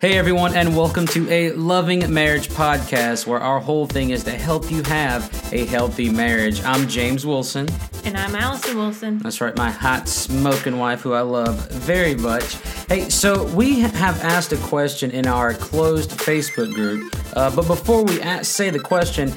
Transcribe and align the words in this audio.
Hey 0.00 0.16
everyone, 0.16 0.54
and 0.54 0.76
welcome 0.76 1.08
to 1.08 1.28
a 1.28 1.50
loving 1.54 2.14
marriage 2.14 2.50
podcast 2.50 3.26
where 3.26 3.40
our 3.40 3.58
whole 3.58 3.84
thing 3.84 4.10
is 4.10 4.22
to 4.24 4.30
help 4.30 4.70
you 4.70 4.84
have 4.84 5.52
a 5.52 5.66
healthy 5.66 6.08
marriage. 6.08 6.62
I'm 6.62 6.86
James 6.86 7.26
Wilson. 7.26 7.68
And 8.04 8.16
I'm 8.16 8.36
Alison 8.36 8.78
Wilson. 8.78 9.18
That's 9.18 9.40
right, 9.40 9.56
my 9.56 9.72
hot 9.72 10.08
smoking 10.08 10.78
wife, 10.78 11.00
who 11.00 11.14
I 11.14 11.22
love 11.22 11.68
very 11.72 12.14
much. 12.14 12.58
Hey, 12.86 13.10
so 13.10 13.42
we 13.56 13.80
have 13.80 14.22
asked 14.22 14.52
a 14.52 14.56
question 14.58 15.10
in 15.10 15.26
our 15.26 15.52
closed 15.52 16.10
Facebook 16.10 16.72
group, 16.72 17.12
uh, 17.36 17.52
but 17.56 17.66
before 17.66 18.04
we 18.04 18.20
ask, 18.20 18.44
say 18.44 18.70
the 18.70 18.78
question, 18.78 19.32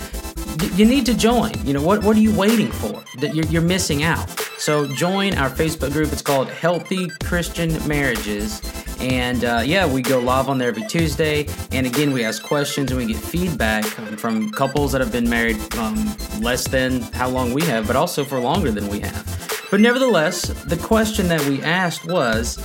you 0.75 0.85
need 0.85 1.07
to 1.07 1.15
join. 1.15 1.53
You 1.65 1.73
know, 1.73 1.81
what, 1.81 2.03
what 2.03 2.15
are 2.15 2.19
you 2.21 2.35
waiting 2.35 2.71
for? 2.71 3.03
That 3.19 3.33
you're, 3.33 3.45
you're 3.45 3.63
missing 3.63 4.03
out. 4.03 4.29
So 4.59 4.85
join 4.85 5.33
our 5.39 5.49
Facebook 5.49 5.91
group. 5.91 6.13
It's 6.13 6.21
called 6.21 6.49
Healthy 6.49 7.09
Christian 7.23 7.75
Marriages. 7.87 8.61
And 9.01 9.43
uh, 9.43 9.63
yeah, 9.65 9.91
we 9.91 10.03
go 10.03 10.19
live 10.19 10.47
on 10.47 10.59
there 10.59 10.67
every 10.67 10.85
Tuesday. 10.85 11.47
And 11.71 11.87
again, 11.87 12.13
we 12.13 12.23
ask 12.23 12.43
questions 12.43 12.91
and 12.91 12.99
we 12.99 13.07
get 13.07 13.17
feedback 13.17 13.83
from 13.83 14.51
couples 14.51 14.91
that 14.91 15.01
have 15.01 15.11
been 15.11 15.27
married 15.27 15.57
um, 15.75 16.15
less 16.39 16.67
than 16.67 17.01
how 17.01 17.27
long 17.27 17.51
we 17.51 17.63
have, 17.63 17.87
but 17.87 17.95
also 17.95 18.23
for 18.23 18.39
longer 18.39 18.71
than 18.71 18.87
we 18.89 18.99
have. 18.99 19.67
But 19.71 19.79
nevertheless, 19.79 20.49
the 20.65 20.77
question 20.77 21.27
that 21.29 21.43
we 21.45 21.63
asked 21.63 22.05
was 22.05 22.57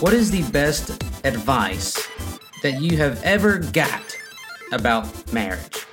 what 0.00 0.12
is 0.12 0.30
the 0.30 0.42
best 0.50 1.02
advice 1.24 2.06
that 2.62 2.82
you 2.82 2.98
have 2.98 3.22
ever 3.22 3.58
got 3.58 4.16
about 4.72 5.32
marriage? 5.32 5.86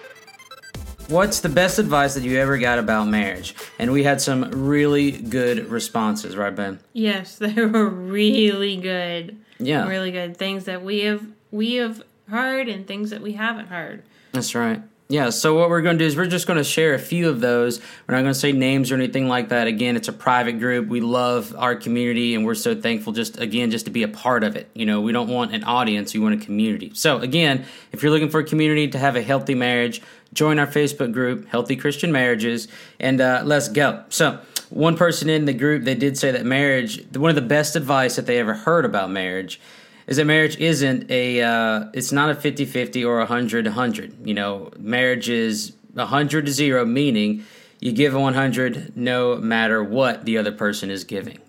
What's 1.08 1.40
the 1.40 1.50
best 1.50 1.80
advice 1.80 2.16
that 2.16 2.24
you 2.24 2.38
ever 2.38 2.58
got 2.58 2.80
about 2.80 3.08
marriage? 3.08 3.56
And 3.80 3.94
we 3.94 4.04
had 4.04 4.20
some 4.20 4.52
really 4.52 5.12
good 5.12 5.70
responses, 5.70 6.36
right, 6.36 6.54
Ben? 6.54 6.80
Yes, 6.92 7.38
they 7.40 7.54
were 7.54 7.88
really 7.88 8.76
good. 8.76 9.38
Yeah. 9.60 9.88
Really 9.88 10.12
good. 10.12 10.38
Things 10.38 10.66
that 10.66 10.84
we 10.84 11.02
have 11.02 11.26
we 11.52 11.76
have 11.76 12.04
heard 12.30 12.68
and 12.68 12.86
things 12.86 13.10
that 13.10 13.22
we 13.22 13.34
haven't 13.34 13.68
heard. 13.68 14.04
That's 14.32 14.54
right. 14.54 14.82
Yeah, 15.10 15.30
so 15.30 15.56
what 15.56 15.70
we're 15.70 15.82
going 15.82 15.98
to 15.98 16.04
do 16.04 16.06
is 16.06 16.18
we're 16.18 16.26
just 16.26 16.48
going 16.48 16.58
to 16.58 16.66
share 16.66 16.94
a 16.94 17.00
few 17.00 17.30
of 17.30 17.40
those. 17.40 17.80
We're 17.80 18.16
not 18.16 18.24
going 18.24 18.34
to 18.34 18.40
say 18.40 18.52
names 18.52 18.92
or 18.92 18.96
anything 18.96 19.30
like 19.30 19.50
that. 19.50 19.66
Again, 19.66 19.96
it's 19.96 20.10
a 20.10 20.14
private 20.14 20.60
group. 20.60 20.90
We 20.90 21.00
love 21.00 21.56
our 21.58 21.78
community 21.78 22.36
and 22.36 22.46
we're 22.46 22.56
so 22.56 22.76
thankful 22.76 23.14
just 23.14 23.40
again 23.40 23.72
just 23.72 23.86
to 23.86 23.92
be 23.92 24.04
a 24.04 24.10
part 24.10 24.44
of 24.44 24.58
it. 24.58 24.70
You 24.74 24.86
know, 24.86 25.00
we 25.00 25.14
don't 25.14 25.30
want 25.30 25.56
an 25.56 25.64
audience, 25.64 26.14
we 26.14 26.20
want 26.20 26.42
a 26.42 26.46
community. 26.46 26.92
So, 26.94 27.20
again, 27.20 27.66
if 27.94 28.04
you're 28.04 28.12
looking 28.12 28.30
for 28.30 28.42
a 28.42 28.44
community 28.44 28.90
to 28.90 29.00
have 29.00 29.16
a 29.16 29.22
healthy 29.22 29.56
marriage, 29.56 30.02
join 30.38 30.60
our 30.60 30.68
Facebook 30.68 31.12
group, 31.12 31.48
Healthy 31.48 31.76
Christian 31.76 32.12
Marriages, 32.12 32.68
and 33.00 33.20
uh, 33.20 33.42
let's 33.44 33.68
go. 33.68 34.04
So, 34.10 34.40
one 34.70 34.96
person 34.96 35.30
in 35.30 35.46
the 35.46 35.54
group 35.54 35.84
they 35.84 35.96
did 35.96 36.18
say 36.18 36.32
that 36.32 36.46
marriage, 36.46 37.06
one 37.16 37.30
of 37.30 37.36
the 37.36 37.42
best 37.42 37.76
advice 37.76 38.16
that 38.18 38.26
they 38.26 38.38
ever 38.40 38.54
heard 38.54 38.86
about 38.86 39.10
marriage 39.10 39.60
is 40.08 40.18
that 40.18 40.26
marriage 40.26 40.58
isn't 40.58 41.10
a 41.10 41.42
uh, 41.42 41.86
it's 41.94 42.12
not 42.12 42.30
a 42.30 42.36
50-50 42.36 43.06
or 43.06 43.22
a 43.22 43.28
100-100 43.28 44.28
you 44.28 44.34
know 44.34 44.72
marriage 44.78 45.30
is 45.30 45.74
100 45.94 46.46
to 46.46 46.52
0 46.52 46.86
meaning 46.86 47.44
you 47.80 47.92
give 47.92 48.14
a 48.14 48.20
100 48.20 48.96
no 48.96 49.36
matter 49.36 49.84
what 49.84 50.26
the 50.26 50.38
other 50.38 50.52
person 50.52 50.90
is 50.90 51.04
giving 51.04 51.40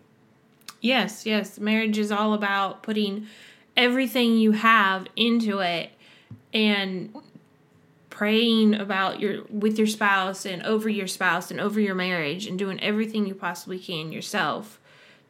Yes, 0.80 1.26
yes. 1.26 1.58
Marriage 1.58 1.98
is 1.98 2.12
all 2.12 2.34
about 2.34 2.82
putting 2.82 3.26
everything 3.76 4.36
you 4.36 4.52
have 4.52 5.06
into 5.16 5.58
it 5.60 5.90
and 6.52 7.14
praying 8.18 8.74
about 8.74 9.20
your 9.20 9.44
with 9.48 9.78
your 9.78 9.86
spouse 9.86 10.44
and 10.44 10.60
over 10.64 10.88
your 10.88 11.06
spouse 11.06 11.52
and 11.52 11.60
over 11.60 11.78
your 11.78 11.94
marriage 11.94 12.48
and 12.48 12.58
doing 12.58 12.80
everything 12.80 13.24
you 13.28 13.32
possibly 13.32 13.78
can 13.78 14.10
yourself 14.10 14.80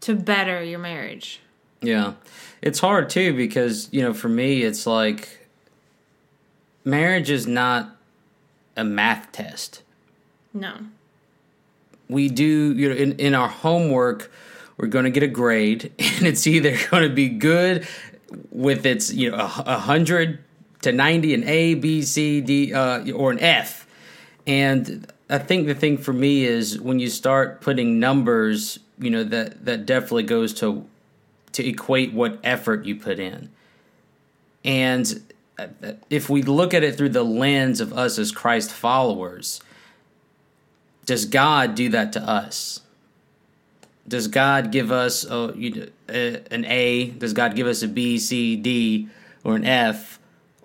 to 0.01 0.15
better 0.15 0.63
your 0.63 0.79
marriage. 0.79 1.39
yeah 1.83 2.15
it's 2.63 2.79
hard 2.79 3.11
too 3.11 3.37
because 3.37 3.91
you 3.93 4.01
know 4.01 4.15
for 4.15 4.31
me 4.31 4.63
it's 4.63 4.87
like 4.87 5.47
marriage 6.83 7.29
is 7.29 7.47
not 7.47 7.95
a 8.75 8.85
math 8.85 9.31
test 9.33 9.83
No. 10.55 10.73
we 12.09 12.31
do 12.31 12.73
you 12.73 12.89
know 12.89 12.95
in, 12.95 13.13
in 13.19 13.35
our 13.35 13.49
homework 13.49 14.33
we're 14.79 14.89
going 14.89 15.05
to 15.05 15.11
get 15.11 15.23
a 15.23 15.29
grade 15.29 15.93
and 15.99 16.27
it's 16.27 16.47
either 16.47 16.75
going 16.91 17.07
to 17.07 17.15
be 17.15 17.29
good 17.29 17.87
with 18.51 18.87
its 18.87 19.13
you 19.13 19.31
know 19.31 19.37
a, 19.37 19.63
a 19.77 19.79
hundred 19.79 20.39
to 20.83 20.93
90 20.93 21.35
an 21.35 21.45
a 21.45 21.75
b 21.75 22.03
c 22.03 22.41
d 22.41 22.73
uh, 22.73 23.11
or 23.13 23.31
an 23.31 23.41
f 23.41 23.87
and 24.47 25.13
i 25.29 25.39
think 25.39 25.67
the 25.67 25.75
thing 25.75 25.99
for 25.99 26.13
me 26.13 26.45
is 26.45 26.81
when 26.81 26.99
you 26.99 27.09
start 27.09 27.61
putting 27.61 27.99
numbers 27.99 28.79
you 28.99 29.11
know 29.11 29.25
that 29.25 29.65
that 29.65 29.87
definitely 29.87 30.23
goes 30.23 30.55
to 30.55 30.87
to 31.53 31.67
equate 31.67 32.13
what 32.13 32.39
effort 32.45 32.85
you 32.85 32.95
put 32.95 33.19
in 33.19 33.51
and 34.65 35.33
uh, 35.59 35.67
if 36.11 36.31
we 36.31 36.43
look 36.43 36.73
at 36.73 36.85
it 36.85 36.97
through 36.97 37.09
the 37.09 37.25
lens 37.25 37.81
of 37.81 37.93
us 37.93 38.19
as 38.19 38.31
christ 38.31 38.71
followers 38.71 39.61
does 41.09 41.25
God 41.25 41.75
do 41.75 41.89
that 41.89 42.13
to 42.13 42.21
us? 42.21 42.83
Does 44.07 44.29
God 44.29 44.71
give 44.71 44.93
us 44.93 45.25
a, 45.25 45.55
you 45.57 45.71
know, 45.71 45.87
a, 46.07 46.43
an 46.53 46.67
A? 46.67 47.07
Does 47.07 47.33
God 47.33 47.57
give 47.57 47.67
us 47.67 47.83
a 47.83 47.89
B, 47.89 48.19
C, 48.19 48.57
D, 48.57 49.09
or 49.43 49.57
an 49.57 49.65
F? 49.65 50.18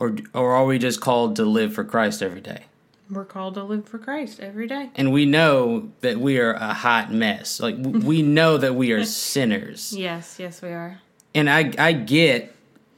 Or, 0.03 0.17
or 0.33 0.51
are 0.53 0.65
we 0.65 0.79
just 0.79 0.99
called 0.99 1.37
to 1.37 1.45
live 1.45 1.73
for 1.73 1.85
Christ 1.85 2.21
every 2.21 2.41
day? 2.41 2.65
We're 3.09 3.23
called 3.23 3.53
to 3.53 3.63
live 3.63 3.87
for 3.87 3.97
Christ 3.97 4.41
every 4.41 4.67
day. 4.67 4.89
And 4.95 5.13
we 5.13 5.25
know 5.25 5.91
that 6.01 6.19
we 6.19 6.39
are 6.39 6.51
a 6.51 6.73
hot 6.73 7.13
mess. 7.13 7.61
Like, 7.61 7.75
we 7.77 8.21
know 8.37 8.57
that 8.57 8.75
we 8.75 8.91
are 8.91 9.05
sinners. 9.05 9.93
Yes, 9.93 10.35
yes 10.39 10.61
we 10.61 10.69
are. 10.69 10.99
And 11.33 11.49
I, 11.49 11.71
I 11.77 11.93
get 11.93 12.53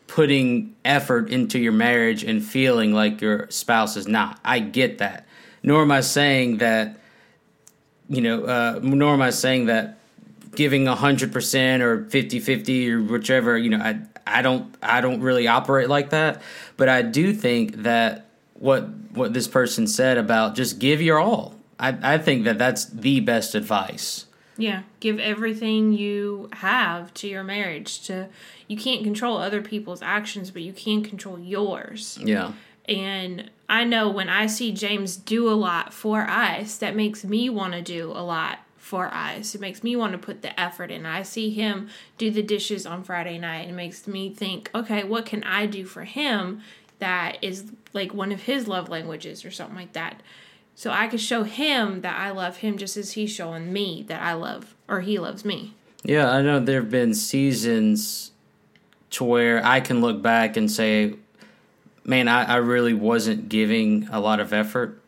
putting 0.07 0.75
effort 0.83 1.29
into 1.29 1.59
your 1.59 1.73
marriage 1.73 2.23
and 2.23 2.43
feeling 2.43 2.91
like 2.91 3.21
your 3.21 3.51
spouse 3.51 3.97
is 3.97 4.07
not. 4.07 4.39
I 4.43 4.57
get 4.57 4.97
that. 4.97 5.27
Nor 5.61 5.83
am 5.83 5.91
I 5.91 6.01
saying 6.01 6.57
that, 6.57 6.97
you 8.09 8.21
know, 8.21 8.45
uh, 8.45 8.79
nor 8.81 9.13
am 9.13 9.21
I 9.21 9.29
saying 9.29 9.67
that 9.67 9.99
giving 10.55 10.85
100% 10.85 11.81
or 11.81 12.05
50-50 12.05 12.89
or 12.89 13.03
whichever, 13.03 13.57
you 13.59 13.69
know, 13.69 13.77
I, 13.77 13.99
I 14.27 14.41
don't, 14.41 14.75
I 14.81 15.01
don't 15.01 15.21
really 15.21 15.47
operate 15.47 15.89
like 15.89 16.09
that. 16.11 16.41
But 16.77 16.89
I 16.89 17.01
do 17.01 17.33
think 17.33 17.83
that 17.83 18.27
what, 18.53 18.87
what 19.13 19.33
this 19.33 19.47
person 19.47 19.87
said 19.87 20.17
about 20.17 20.55
just 20.55 20.79
give 20.79 21.01
your 21.01 21.19
all. 21.19 21.55
I, 21.79 22.15
I 22.15 22.17
think 22.17 22.45
that 22.45 22.57
that's 22.57 22.85
the 22.85 23.19
best 23.19 23.55
advice. 23.55 24.25
Yeah, 24.57 24.83
give 24.99 25.19
everything 25.19 25.91
you 25.91 26.49
have 26.53 27.13
to 27.15 27.27
your 27.27 27.43
marriage. 27.43 28.01
To 28.03 28.29
you 28.67 28.77
can't 28.77 29.03
control 29.03 29.37
other 29.37 29.61
people's 29.61 30.01
actions, 30.01 30.49
but 30.51 30.61
you 30.61 30.71
can 30.71 31.03
control 31.03 31.37
yours. 31.37 32.17
Yeah. 32.21 32.53
And 32.87 33.49
I 33.67 33.83
know 33.83 34.09
when 34.09 34.29
I 34.29 34.47
see 34.47 34.71
James 34.71 35.17
do 35.17 35.49
a 35.49 35.53
lot 35.53 35.93
for 35.93 36.21
us, 36.21 36.77
that 36.77 36.95
makes 36.95 37.25
me 37.25 37.49
want 37.49 37.73
to 37.73 37.81
do 37.81 38.11
a 38.11 38.23
lot 38.23 38.59
for 38.85 39.11
us. 39.11 39.55
It 39.55 39.61
makes 39.61 39.81
me 39.81 39.95
want 39.95 40.11
to 40.11 40.19
put 40.19 40.43
the 40.43 40.59
effort 40.59 40.91
in. 40.91 41.07
I 41.07 41.23
see 41.23 41.49
him 41.49 41.89
do 42.19 42.29
the 42.29 42.43
dishes 42.43 42.85
on 42.85 43.03
Friday 43.03 43.39
night. 43.39 43.67
It 43.67 43.71
makes 43.71 44.05
me 44.05 44.29
think, 44.29 44.69
okay, 44.75 45.03
what 45.03 45.25
can 45.25 45.43
I 45.43 45.65
do 45.65 45.85
for 45.85 46.03
him 46.03 46.61
that 46.99 47.39
is 47.41 47.71
like 47.93 48.13
one 48.13 48.31
of 48.31 48.43
his 48.43 48.67
love 48.67 48.87
languages 48.87 49.43
or 49.43 49.49
something 49.49 49.75
like 49.75 49.93
that? 49.93 50.21
So 50.75 50.91
I 50.91 51.07
could 51.07 51.19
show 51.19 51.41
him 51.41 52.01
that 52.01 52.15
I 52.15 52.29
love 52.29 52.57
him 52.57 52.77
just 52.77 52.95
as 52.95 53.13
he's 53.13 53.31
showing 53.31 53.73
me 53.73 54.05
that 54.07 54.21
I 54.21 54.33
love 54.33 54.75
or 54.87 55.01
he 55.01 55.17
loves 55.17 55.43
me. 55.43 55.73
Yeah, 56.03 56.29
I 56.29 56.43
know 56.43 56.59
there 56.59 56.81
have 56.81 56.91
been 56.91 57.15
seasons 57.15 58.33
to 59.09 59.23
where 59.23 59.65
I 59.65 59.79
can 59.79 59.99
look 59.99 60.21
back 60.21 60.57
and 60.57 60.69
say, 60.69 61.15
man, 62.03 62.27
I, 62.27 62.43
I 62.43 62.55
really 62.57 62.93
wasn't 62.93 63.49
giving 63.49 64.07
a 64.11 64.19
lot 64.19 64.39
of 64.39 64.53
effort. 64.53 65.01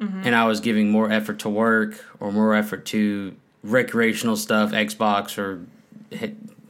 Mm-hmm. 0.00 0.22
And 0.24 0.34
I 0.34 0.46
was 0.46 0.60
giving 0.60 0.90
more 0.90 1.10
effort 1.10 1.40
to 1.40 1.48
work 1.48 2.04
or 2.20 2.32
more 2.32 2.54
effort 2.54 2.86
to 2.86 3.36
recreational 3.62 4.36
stuff, 4.36 4.72
Xbox 4.72 5.36
or 5.38 5.64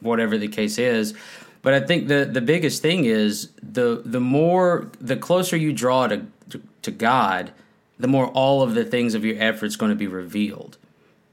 whatever 0.01 0.37
the 0.37 0.49
case 0.49 0.79
is. 0.79 1.15
But 1.63 1.75
I 1.75 1.81
think 1.81 2.09
the, 2.09 2.25
the 2.25 2.41
biggest 2.41 2.83
thing 2.83 3.05
is 3.05 3.51
the 3.63 4.03
the 4.05 4.21
more 4.21 4.91
the 5.01 5.17
closer 5.17 5.57
you 5.57 5.73
draw 5.73 6.07
to, 6.07 6.27
to 6.51 6.63
to 6.83 6.91
God, 6.91 7.53
the 7.99 8.09
more 8.09 8.29
all 8.29 8.63
of 8.63 8.75
the 8.75 8.85
things 8.85 9.15
of 9.15 9.25
your 9.25 9.37
efforts 9.39 9.77
going 9.77 9.91
to 9.91 9.97
be 9.97 10.07
revealed. 10.07 10.79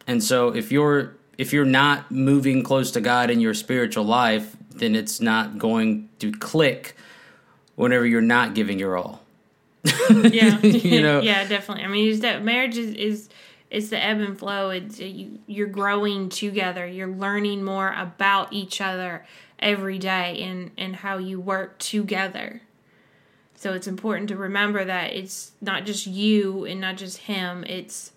And 0.06 0.24
so 0.24 0.50
if 0.50 0.72
you're 0.72 1.16
if 1.38 1.54
you're 1.54 1.66
not 1.66 2.12
moving 2.12 2.64
close 2.64 2.92
to 2.92 3.02
God 3.02 3.30
in 3.30 3.40
your 3.40 3.54
spiritual 3.54 4.04
life, 4.04 4.56
then 4.70 4.96
it's 4.96 5.22
not 5.22 5.58
going 5.58 6.10
to 6.20 6.32
click 6.32 6.96
whenever 7.76 8.06
you're 8.06 8.22
not 8.22 8.54
giving 8.54 8.80
your 8.80 8.98
all. 8.98 9.22
yeah 10.32 10.60
You 10.62 11.02
know? 11.08 11.22
yeah 11.22 11.48
definitely 11.48 11.84
i 11.84 11.88
mean 11.88 12.20
that 12.22 12.44
marriage 12.44 12.78
is 12.78 12.94
is 12.96 13.30
it's 13.70 13.90
the 13.90 14.04
ebb 14.04 14.20
and 14.20 14.38
flow 14.38 14.70
it's 14.70 15.00
uh, 15.00 15.04
you 15.04 15.40
you're 15.48 15.68
growing 15.68 16.30
together 16.30 16.86
you're 16.88 17.08
learning 17.08 17.64
more 17.64 17.94
about 17.98 18.52
each 18.54 18.80
other 18.82 19.26
every 19.60 19.98
day 20.00 20.42
and 20.44 20.72
and 20.78 20.98
how 20.98 21.18
you 21.18 21.40
work 21.40 21.78
together 21.80 22.62
so 23.56 23.74
it's 23.74 23.88
important 23.88 24.30
to 24.30 24.36
remember 24.36 24.86
that 24.86 25.14
it's 25.14 25.52
not 25.62 25.86
just 25.86 26.06
you 26.08 26.64
and 26.66 26.80
not 26.80 26.96
just 26.98 27.18
him 27.20 27.64
it's 27.66 28.12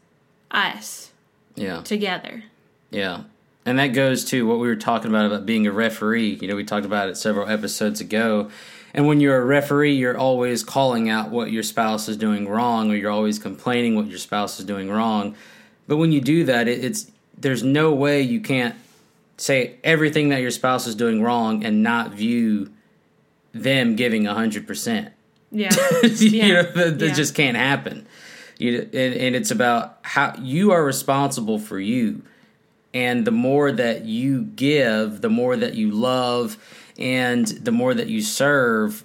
us 0.50 1.10
Yeah. 1.56 1.82
together 1.82 2.44
Yeah. 2.90 3.22
And 3.66 3.78
that 3.78 3.88
goes 3.88 4.24
to 4.26 4.46
what 4.46 4.58
we 4.58 4.66
were 4.68 4.74
talking 4.76 5.10
about 5.10 5.26
about 5.26 5.44
being 5.46 5.66
a 5.66 5.70
referee. 5.70 6.38
You 6.40 6.48
know, 6.48 6.56
we 6.56 6.64
talked 6.64 6.86
about 6.86 7.08
it 7.10 7.16
several 7.18 7.46
episodes 7.48 8.00
ago. 8.00 8.50
And 8.92 9.06
when 9.06 9.20
you're 9.20 9.40
a 9.40 9.44
referee, 9.44 9.94
you're 9.94 10.18
always 10.18 10.64
calling 10.64 11.08
out 11.08 11.30
what 11.30 11.50
your 11.52 11.62
spouse 11.62 12.08
is 12.08 12.16
doing 12.16 12.48
wrong, 12.48 12.90
or 12.90 12.94
you're 12.96 13.10
always 13.10 13.38
complaining 13.38 13.94
what 13.94 14.06
your 14.08 14.18
spouse 14.18 14.58
is 14.58 14.64
doing 14.66 14.90
wrong. 14.90 15.34
But 15.86 15.96
when 15.98 16.12
you 16.12 16.20
do 16.20 16.44
that, 16.44 16.68
it, 16.68 16.84
it's 16.84 17.10
there's 17.38 17.62
no 17.62 17.92
way 17.94 18.20
you 18.22 18.40
can't 18.40 18.74
say 19.36 19.76
everything 19.84 20.28
that 20.30 20.40
your 20.42 20.50
spouse 20.50 20.86
is 20.86 20.94
doing 20.94 21.22
wrong 21.22 21.64
and 21.64 21.82
not 21.82 22.12
view 22.12 22.70
them 23.52 23.96
giving 23.96 24.24
hundred 24.26 24.66
percent. 24.66 25.12
Yeah. 25.50 25.70
you 26.02 26.52
know, 26.52 26.62
that, 26.62 26.98
that 26.98 27.06
Yeah. 27.08 27.14
just 27.14 27.34
can't 27.34 27.56
happen. 27.56 28.06
You, 28.58 28.80
and, 28.92 29.14
and 29.14 29.34
it's 29.36 29.50
about 29.50 29.98
how 30.02 30.34
you 30.40 30.72
are 30.72 30.84
responsible 30.84 31.58
for 31.58 31.80
you. 31.80 32.22
And 32.92 33.24
the 33.24 33.30
more 33.30 33.72
that 33.72 34.04
you 34.04 34.42
give, 34.42 35.20
the 35.22 35.30
more 35.30 35.56
that 35.56 35.74
you 35.74 35.90
love, 35.92 36.58
and 36.98 37.46
the 37.46 37.72
more 37.72 37.94
that 37.94 38.08
you 38.08 38.22
serve, 38.22 39.04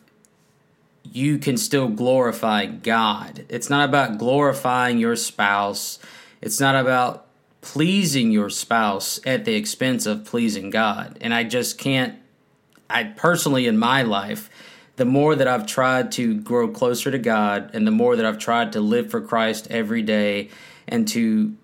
you 1.03 1.37
can 1.37 1.57
still 1.57 1.87
glorify 1.87 2.65
God. 2.65 3.45
It's 3.49 3.69
not 3.69 3.87
about 3.87 4.17
glorifying 4.17 4.97
your 4.97 5.15
spouse, 5.15 5.99
it's 6.41 6.59
not 6.59 6.75
about 6.75 7.25
pleasing 7.61 8.31
your 8.31 8.49
spouse 8.49 9.19
at 9.25 9.43
the 9.43 9.55
expense 9.55 10.05
of 10.05 10.23
pleasing 10.23 10.69
God. 10.69 11.17
And 11.21 11.33
I 11.33 11.43
just 11.43 11.79
can't, 11.79 12.19
I 12.89 13.05
personally 13.05 13.65
in 13.65 13.77
my 13.77 14.03
life, 14.03 14.49
the 14.97 15.05
more 15.05 15.35
that 15.35 15.47
I've 15.47 15.65
tried 15.65 16.11
to 16.13 16.35
grow 16.35 16.67
closer 16.67 17.09
to 17.11 17.17
God 17.17 17.71
and 17.73 17.85
the 17.85 17.91
more 17.91 18.15
that 18.15 18.25
I've 18.25 18.37
tried 18.37 18.73
to 18.73 18.81
live 18.81 19.09
for 19.09 19.19
Christ 19.19 19.67
every 19.69 20.03
day 20.03 20.49
and 20.87 21.07
to 21.09 21.55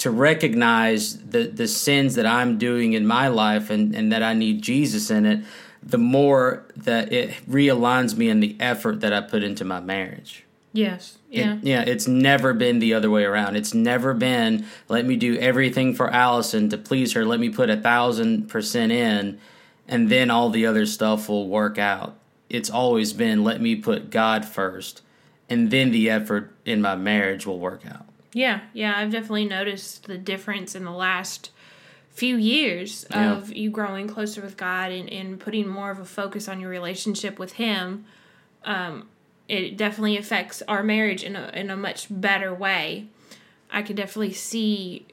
to 0.00 0.10
recognize 0.10 1.18
the 1.18 1.44
the 1.44 1.68
sins 1.68 2.14
that 2.16 2.26
I'm 2.26 2.58
doing 2.58 2.92
in 2.94 3.06
my 3.06 3.28
life 3.28 3.70
and, 3.70 3.94
and 3.94 4.12
that 4.12 4.22
I 4.22 4.34
need 4.34 4.62
Jesus 4.62 5.10
in 5.10 5.24
it, 5.26 5.44
the 5.82 5.98
more 5.98 6.64
that 6.76 7.12
it 7.12 7.30
realigns 7.48 8.16
me 8.16 8.28
in 8.28 8.40
the 8.40 8.56
effort 8.60 9.00
that 9.00 9.12
I 9.12 9.20
put 9.20 9.42
into 9.42 9.64
my 9.64 9.80
marriage. 9.80 10.44
Yes. 10.72 11.18
It- 11.30 11.38
Yeah. 11.40 11.58
yeah, 11.62 11.82
it's 11.82 12.06
never 12.08 12.52
been 12.54 12.78
the 12.80 12.94
other 12.94 13.10
way 13.10 13.24
around. 13.24 13.56
It's 13.56 13.74
never 13.74 14.14
been 14.14 14.66
let 14.88 15.04
me 15.06 15.16
do 15.16 15.36
everything 15.38 15.94
for 15.94 16.08
Alison 16.10 16.68
to 16.70 16.78
please 16.78 17.12
her. 17.12 17.24
Let 17.24 17.40
me 17.40 17.48
put 17.50 17.70
a 17.70 17.76
thousand 17.76 18.48
percent 18.48 18.92
in, 18.92 19.38
and 19.88 20.08
then 20.10 20.30
all 20.30 20.50
the 20.50 20.66
other 20.66 20.86
stuff 20.86 21.28
will 21.28 21.48
work 21.48 21.78
out. 21.78 22.16
It's 22.48 22.70
always 22.70 23.12
been 23.12 23.44
let 23.44 23.60
me 23.60 23.76
put 23.76 24.10
God 24.10 24.44
first, 24.44 25.02
and 25.48 25.70
then 25.70 25.90
the 25.92 26.08
effort 26.10 26.52
in 26.64 26.80
my 26.80 26.96
marriage 26.96 27.46
will 27.46 27.58
work 27.60 27.82
out. 27.86 28.06
Yeah, 28.32 28.60
yeah, 28.72 28.94
I've 28.96 29.10
definitely 29.10 29.46
noticed 29.46 30.04
the 30.06 30.18
difference 30.18 30.74
in 30.74 30.84
the 30.84 30.92
last 30.92 31.50
few 32.10 32.36
years 32.36 33.06
Yeah. 33.10 33.32
of 33.32 33.52
you 33.52 33.70
growing 33.70 34.06
closer 34.08 34.40
with 34.40 34.56
God 34.56 34.92
and, 34.92 35.08
and 35.10 35.38
putting 35.40 35.66
more 35.68 35.90
of 35.90 35.98
a 35.98 36.04
focus 36.04 36.48
on 36.48 36.60
your 36.60 36.70
relationship 36.70 37.38
with 37.38 37.52
Him. 37.54 38.04
Um, 38.64 39.08
it 39.48 39.76
definitely 39.76 40.16
affects 40.16 40.62
our 40.68 40.82
marriage 40.82 41.24
in 41.24 41.34
a 41.34 41.50
in 41.54 41.70
a 41.70 41.76
much 41.76 42.06
better 42.10 42.54
way. 42.54 43.06
I 43.70 43.82
could 43.82 43.96
definitely 43.96 44.32
see 44.32 45.06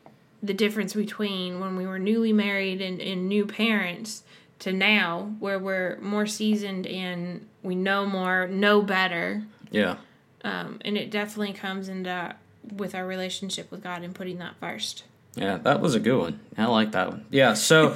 the 0.44 0.54
difference 0.54 0.94
between 0.94 1.60
when 1.60 1.76
we 1.76 1.88
were 1.88 1.98
newly 1.98 2.34
married 2.34 2.82
and, 2.82 3.02
and 3.02 3.28
new 3.28 3.46
parents 3.48 4.24
to 4.60 4.72
now, 4.72 5.34
where 5.40 5.58
we're 5.60 5.98
more 6.02 6.26
seasoned 6.28 6.86
and 6.88 7.48
we 7.64 7.74
know 7.76 8.06
more, 8.06 8.48
know 8.48 8.82
better 8.82 9.44
Yeah, 9.72 9.98
um, 10.44 10.80
and 10.86 10.98
it 10.98 11.10
definitely 11.12 11.54
comes 11.54 11.90
into 11.90 12.36
with 12.72 12.96
our 12.96 13.06
relationship 13.06 13.72
with 13.72 13.84
God 13.84 14.04
and 14.04 14.14
putting 14.14 14.38
that 14.40 14.56
first. 14.60 15.04
Yeah, 15.36 15.58
that 15.58 15.82
was 15.82 15.96
a 15.96 16.00
good 16.00 16.20
one. 16.20 16.40
I 16.58 16.66
like 16.66 16.92
that 16.94 17.10
one. 17.10 17.26
Yeah, 17.30 17.54
so 17.54 17.96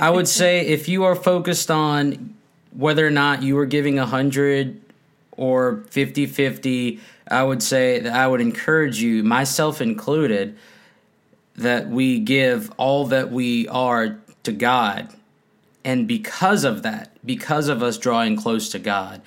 I 0.00 0.10
would 0.10 0.28
say 0.28 0.60
if 0.66 0.88
you 0.88 1.04
are 1.04 1.14
focused 1.14 1.70
on 1.70 2.34
whether 2.72 3.06
or 3.06 3.10
not 3.10 3.42
you 3.42 3.56
are 3.58 3.66
giving 3.66 3.96
100 3.96 4.80
or 5.32 5.84
50-50, 5.90 7.00
I 7.28 7.42
would 7.42 7.62
say 7.62 8.00
that 8.00 8.12
I 8.12 8.26
would 8.26 8.40
encourage 8.40 9.00
you, 9.00 9.24
myself 9.24 9.80
included, 9.80 10.56
that 11.56 11.88
we 11.88 12.18
give 12.18 12.70
all 12.76 13.06
that 13.06 13.30
we 13.30 13.66
are 13.68 14.18
to 14.44 14.52
God. 14.52 15.12
And 15.84 16.06
because 16.06 16.64
of 16.64 16.82
that, 16.82 17.16
because 17.24 17.68
of 17.68 17.82
us 17.82 17.96
drawing 17.96 18.36
close 18.36 18.68
to 18.70 18.78
God, 18.78 19.22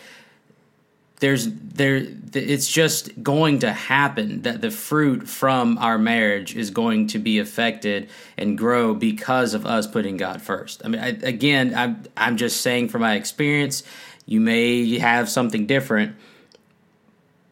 there's 1.19 1.50
there 1.51 2.06
it's 2.33 2.68
just 2.68 3.21
going 3.24 3.60
to 3.60 3.74
happen 3.74 4.44
that 4.44 4.62
the 4.62 4.71
fruit 4.71 5.27
from 5.27 5.77
our 5.80 5.98
marriage 5.98 6.56
is 6.56 6.69
going 6.69 7.07
to 7.07 7.19
be 7.19 7.39
affected 7.39 8.10
and 8.38 8.57
grow 8.57 8.94
because 8.94 9.54
of 9.54 9.66
us 9.66 9.88
putting 9.88 10.16
God 10.18 10.42
first. 10.42 10.81
I 10.86 10.89
mean, 10.89 11.01
I, 11.01 11.07
again, 11.07 11.74
I'm 11.75 12.04
I'm 12.16 12.38
just 12.38 12.62
saying 12.62 12.89
from 12.89 13.01
my 13.01 13.16
experience, 13.16 13.83
you 14.25 14.39
may 14.39 15.00
have 15.00 15.30
something 15.30 15.66
different, 15.66 16.16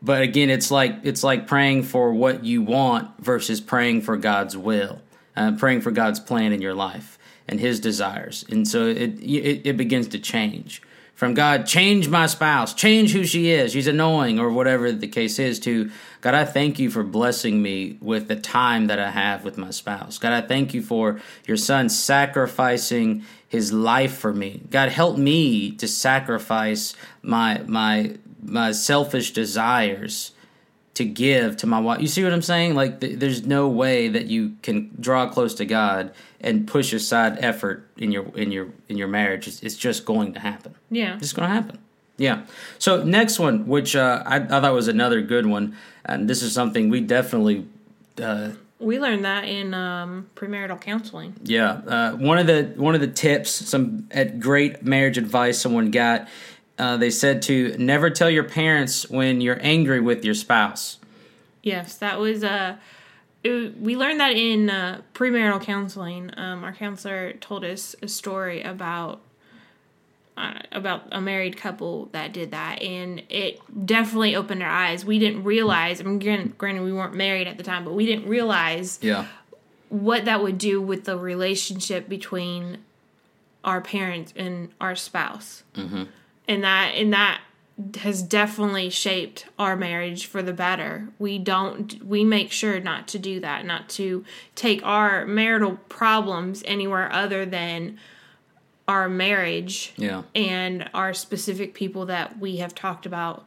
but 0.01 0.21
again, 0.21 0.49
it's 0.49 0.71
like 0.71 0.95
it's 1.03 1.23
like 1.23 1.47
praying 1.47 1.83
for 1.83 2.13
what 2.13 2.45
you 2.45 2.61
want 2.61 3.09
versus 3.19 3.59
praying 3.59 4.01
for 4.01 4.15
God's 4.15 4.55
will, 4.55 5.01
uh, 5.35 5.53
praying 5.57 5.81
for 5.81 5.91
God's 5.91 6.19
plan 6.19 6.53
in 6.53 6.61
your 6.61 6.75
life 6.75 7.17
and 7.49 7.59
His 7.59 7.79
desires, 7.79 8.45
and 8.49 8.67
so 8.67 8.87
it 8.87 9.19
it, 9.19 9.67
it 9.67 9.77
begins 9.77 10.07
to 10.09 10.19
change 10.19 10.81
from 11.17 11.33
God, 11.33 11.65
change 11.65 12.07
my 12.07 12.27
spouse, 12.27 12.75
change 12.75 13.11
who 13.11 13.25
she 13.25 13.49
is, 13.49 13.71
she's 13.71 13.87
annoying, 13.87 14.37
or 14.37 14.51
whatever 14.51 14.91
the 14.91 15.07
case 15.07 15.39
is, 15.39 15.59
to 15.61 15.89
God, 16.21 16.35
I 16.35 16.45
thank 16.45 16.77
you 16.77 16.91
for 16.91 17.01
blessing 17.01 17.59
me 17.59 17.97
with 18.01 18.27
the 18.27 18.35
time 18.35 18.85
that 18.85 18.99
I 18.99 19.09
have 19.09 19.43
with 19.43 19.57
my 19.57 19.71
spouse. 19.71 20.19
God, 20.19 20.31
I 20.31 20.45
thank 20.45 20.75
you 20.75 20.83
for 20.83 21.19
your 21.47 21.57
son 21.57 21.89
sacrificing 21.89 23.25
his 23.47 23.73
life 23.73 24.15
for 24.15 24.31
me. 24.31 24.61
God, 24.69 24.89
help 24.89 25.17
me 25.17 25.71
to 25.77 25.87
sacrifice 25.87 26.95
my 27.23 27.63
my 27.65 28.17
my 28.43 28.71
selfish 28.71 29.31
desires 29.31 30.33
to 30.97 31.05
give 31.05 31.57
to 31.57 31.67
my 31.67 31.79
wife. 31.79 32.01
You 32.01 32.07
see 32.07 32.23
what 32.23 32.33
I'm 32.33 32.41
saying? 32.41 32.75
Like, 32.75 32.99
th- 33.01 33.17
there's 33.19 33.45
no 33.45 33.67
way 33.67 34.07
that 34.09 34.25
you 34.27 34.55
can 34.61 34.91
draw 34.99 35.27
close 35.29 35.53
to 35.55 35.65
God 35.65 36.11
and 36.41 36.67
push 36.67 36.93
aside 36.93 37.37
effort 37.39 37.87
in 37.97 38.11
your 38.11 38.25
in 38.35 38.51
your 38.51 38.67
in 38.89 38.97
your 38.97 39.07
marriage. 39.07 39.47
It's, 39.47 39.61
it's 39.63 39.75
just 39.77 40.05
going 40.05 40.33
to 40.33 40.39
happen. 40.39 40.75
Yeah. 40.91 41.17
It's 41.21 41.33
going 41.33 41.47
to 41.49 41.53
happen. 41.53 41.79
Yeah. 42.17 42.45
So 42.79 43.03
next 43.03 43.39
one, 43.39 43.67
which 43.67 43.95
uh, 43.95 44.23
I, 44.25 44.37
I 44.37 44.59
thought 44.61 44.73
was 44.73 44.87
another 44.87 45.21
good 45.21 45.45
one, 45.45 45.75
and 46.05 46.27
this 46.29 46.41
is 46.43 46.51
something 46.53 46.89
we 46.89 47.01
definitely. 47.01 47.65
Uh, 48.21 48.49
We 48.79 48.99
learned 48.99 49.23
that 49.25 49.43
in 49.45 49.73
um, 49.73 50.25
premarital 50.35 50.79
counseling. 50.81 51.33
yeah, 51.43 51.81
uh, 51.87 52.11
one 52.29 52.37
of 52.39 52.47
the 52.47 52.73
one 52.75 52.95
of 52.95 53.01
the 53.01 53.13
tips, 53.25 53.49
some 53.51 54.07
at 54.11 54.39
great 54.39 54.83
marriage 54.83 55.17
advice 55.17 55.59
someone 55.61 55.91
got. 55.91 56.27
Uh, 56.77 56.95
they 56.97 57.09
said 57.09 57.41
to 57.43 57.75
never 57.77 58.09
tell 58.09 58.29
your 58.29 58.43
parents 58.43 59.09
when 59.09 59.41
you're 59.41 59.59
angry 59.61 59.99
with 59.99 60.23
your 60.23 60.35
spouse. 60.35 60.99
Yes, 61.63 61.97
that 61.97 62.19
was 62.19 62.43
uh, 62.43 62.77
it, 63.43 63.79
we 63.79 63.95
learned 63.95 64.19
that 64.19 64.35
in 64.35 64.69
uh, 64.69 65.01
premarital 65.13 65.61
counseling. 65.61 66.31
Um, 66.37 66.63
our 66.63 66.73
counselor 66.73 67.33
told 67.33 67.63
us 67.63 67.95
a 68.01 68.07
story 68.07 68.61
about 68.61 69.21
uh, 70.37 70.59
about 70.71 71.07
a 71.11 71.19
married 71.19 71.57
couple 71.57 72.09
that 72.11 72.31
did 72.31 72.51
that, 72.51 72.81
and 72.81 73.23
it 73.29 73.59
definitely 73.85 74.35
opened 74.35 74.61
our 74.61 74.69
eyes. 74.69 75.03
We 75.03 75.17
didn't 75.17 75.43
realize. 75.43 75.99
I 75.99 76.03
mean, 76.03 76.19
granted, 76.19 76.57
granted, 76.57 76.83
we 76.83 76.93
weren't 76.93 77.15
married 77.15 77.47
at 77.47 77.57
the 77.57 77.63
time, 77.63 77.83
but 77.83 77.93
we 77.93 78.05
didn't 78.05 78.27
realize 78.27 78.99
Yeah. 79.01 79.25
what 79.89 80.25
that 80.25 80.43
would 80.43 80.59
do 80.59 80.79
with 80.79 81.05
the 81.05 81.17
relationship 81.17 82.07
between 82.07 82.79
our 83.63 83.81
parents 83.81 84.31
and 84.35 84.69
our 84.79 84.95
spouse 84.95 85.63
mm-hmm. 85.75 86.03
And 86.47 86.63
that 86.63 86.93
and 86.95 87.13
that 87.13 87.41
has 87.99 88.23
definitely 88.23 88.89
shaped 88.89 89.45
our 89.59 89.75
marriage 89.75 90.25
for 90.25 90.41
the 90.41 90.53
better 90.53 91.09
we 91.19 91.37
don't 91.37 92.03
we 92.03 92.23
make 92.23 92.51
sure 92.51 92.79
not 92.79 93.07
to 93.07 93.19
do 93.19 93.39
that 93.39 93.65
not 93.65 93.87
to 93.87 94.25
take 94.55 94.83
our 94.83 95.25
marital 95.27 95.77
problems 95.87 96.63
anywhere 96.65 97.11
other 97.11 97.45
than 97.45 97.97
our 98.87 99.07
marriage 99.07 99.93
Yeah. 99.97 100.23
and 100.33 100.89
our 100.93 101.13
specific 101.13 101.73
people 101.75 102.05
that 102.07 102.39
we 102.39 102.57
have 102.57 102.73
talked 102.73 103.05
about 103.05 103.45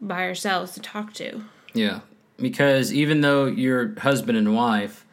by 0.00 0.24
ourselves 0.24 0.72
to 0.72 0.80
talk 0.80 1.14
to 1.14 1.44
Yeah. 1.72 2.00
Because 2.36 2.92
even 2.92 3.20
though 3.20 3.46
you're 3.46 3.98
husband 4.00 4.36
and 4.36 4.54
wife, 4.56 5.06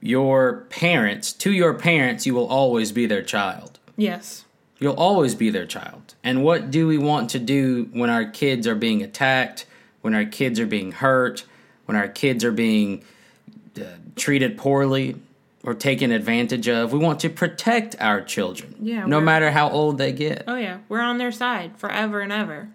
your 0.00 0.66
parents, 0.68 1.32
to 1.34 1.52
your 1.52 1.74
parents, 1.74 2.26
you 2.26 2.34
will 2.34 2.48
always 2.48 2.90
be 2.92 3.06
their 3.06 3.22
child. 3.22 3.78
yes 3.96 4.44
You'll 4.80 4.94
always 4.94 5.34
be 5.34 5.50
their 5.50 5.66
child. 5.66 6.14
And 6.24 6.42
what 6.42 6.70
do 6.70 6.86
we 6.88 6.98
want 6.98 7.30
to 7.30 7.38
do 7.38 7.88
when 7.92 8.08
our 8.10 8.24
kids 8.24 8.66
are 8.66 8.74
being 8.74 9.02
attacked, 9.02 9.66
when 10.00 10.14
our 10.14 10.24
kids 10.24 10.58
are 10.58 10.66
being 10.66 10.92
hurt, 10.92 11.44
when 11.84 11.96
our 11.96 12.08
kids 12.08 12.44
are 12.44 12.52
being 12.52 13.04
uh, 13.78 13.84
treated 14.16 14.56
poorly 14.56 15.16
or 15.62 15.74
taken 15.74 16.10
advantage 16.12 16.66
of? 16.66 16.92
We 16.94 16.98
want 16.98 17.20
to 17.20 17.28
protect 17.28 17.94
our 18.00 18.22
children. 18.22 18.74
Yeah, 18.80 19.04
No 19.04 19.20
matter 19.20 19.50
how 19.50 19.68
old 19.70 19.98
they 19.98 20.12
get. 20.12 20.44
oh 20.48 20.56
yeah 20.56 20.78
we're 20.88 21.00
on 21.02 21.18
their 21.18 21.32
side 21.32 21.76
forever 21.76 22.20
and 22.20 22.32
ever 22.32 22.68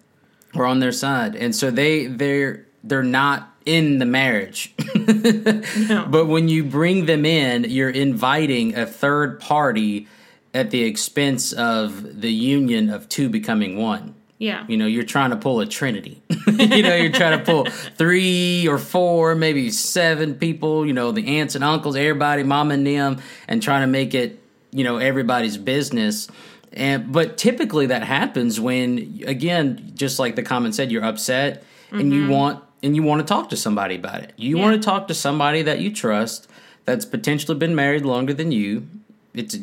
We're 0.54 0.68
on 0.68 0.80
their 0.80 0.92
side. 0.92 1.36
And 1.36 1.56
so 1.56 1.72
they 1.72 2.06
they're 2.06 2.66
they're 2.84 3.02
not 3.04 3.52
in 3.66 3.98
the 3.98 4.06
marriage. 4.06 4.76
no. 4.96 6.06
But 6.08 6.28
when 6.28 6.48
you 6.50 6.64
bring 6.64 7.08
them 7.08 7.26
in, 7.26 7.64
you're 7.64 7.90
inviting 7.90 8.76
a 8.78 8.86
third 8.86 9.40
party 9.40 10.08
at 10.56 10.72
the 10.72 10.84
expense 10.84 11.52
of 11.52 12.22
the 12.22 12.32
union 12.32 12.90
of 12.90 13.10
two 13.10 13.28
becoming 13.28 13.78
one. 13.78 14.16
Yeah. 14.38 14.66
You 14.68 14.78
know, 14.78 14.86
you're 14.86 15.04
trying 15.04 15.30
to 15.32 15.36
pull 15.36 15.60
a 15.60 15.66
trinity. 15.66 16.22
you 16.48 16.82
know, 16.82 16.96
you're 16.96 17.12
trying 17.12 17.38
to 17.38 17.44
pull 17.44 17.66
three 17.66 18.68
or 18.68 18.78
four, 18.78 19.36
maybe 19.36 19.70
seven 19.70 20.36
people, 20.36 20.86
you 20.86 20.94
know, 20.94 21.12
the 21.12 21.40
aunts 21.40 21.56
and 21.56 21.64
uncles, 21.64 21.96
everybody, 21.96 22.44
mom 22.44 22.72
and 22.72 22.88
them, 22.88 23.22
and 23.48 23.62
trying 23.62 23.82
to 23.82 23.88
make 23.88 24.14
it, 24.14 24.42
you 24.72 24.84
know, 24.84 24.98
everybody's 24.98 25.58
business. 25.58 26.30
And 26.72 27.12
but 27.12 27.38
typically 27.38 27.88
that 27.88 28.04
happens 28.04 28.60
when 28.60 29.24
again, 29.26 29.92
just 29.94 30.20
like 30.20 30.36
the 30.36 30.44
comment 30.44 30.76
said, 30.76 30.92
you're 30.92 31.06
upset 31.06 31.64
mm-hmm. 31.88 32.00
and 32.00 32.14
you 32.14 32.30
want 32.30 32.64
and 32.82 32.96
you 32.96 33.04
want 33.04 33.20
to 33.20 33.26
talk 33.26 33.50
to 33.50 33.58
somebody 33.58 33.96
about 33.96 34.22
it. 34.22 34.34
You 34.38 34.58
yeah. 34.58 34.64
want 34.64 34.82
to 34.82 34.86
talk 34.86 35.08
to 35.10 35.14
somebody 35.14 35.64
that 35.64 35.80
you 35.80 35.94
trust 35.94 36.48
that's 36.86 37.06
potentially 37.06 37.58
been 37.58 37.76
married 37.76 38.06
longer 38.06 38.34
than 38.34 38.52
you. 38.52 38.88
It's 39.36 39.58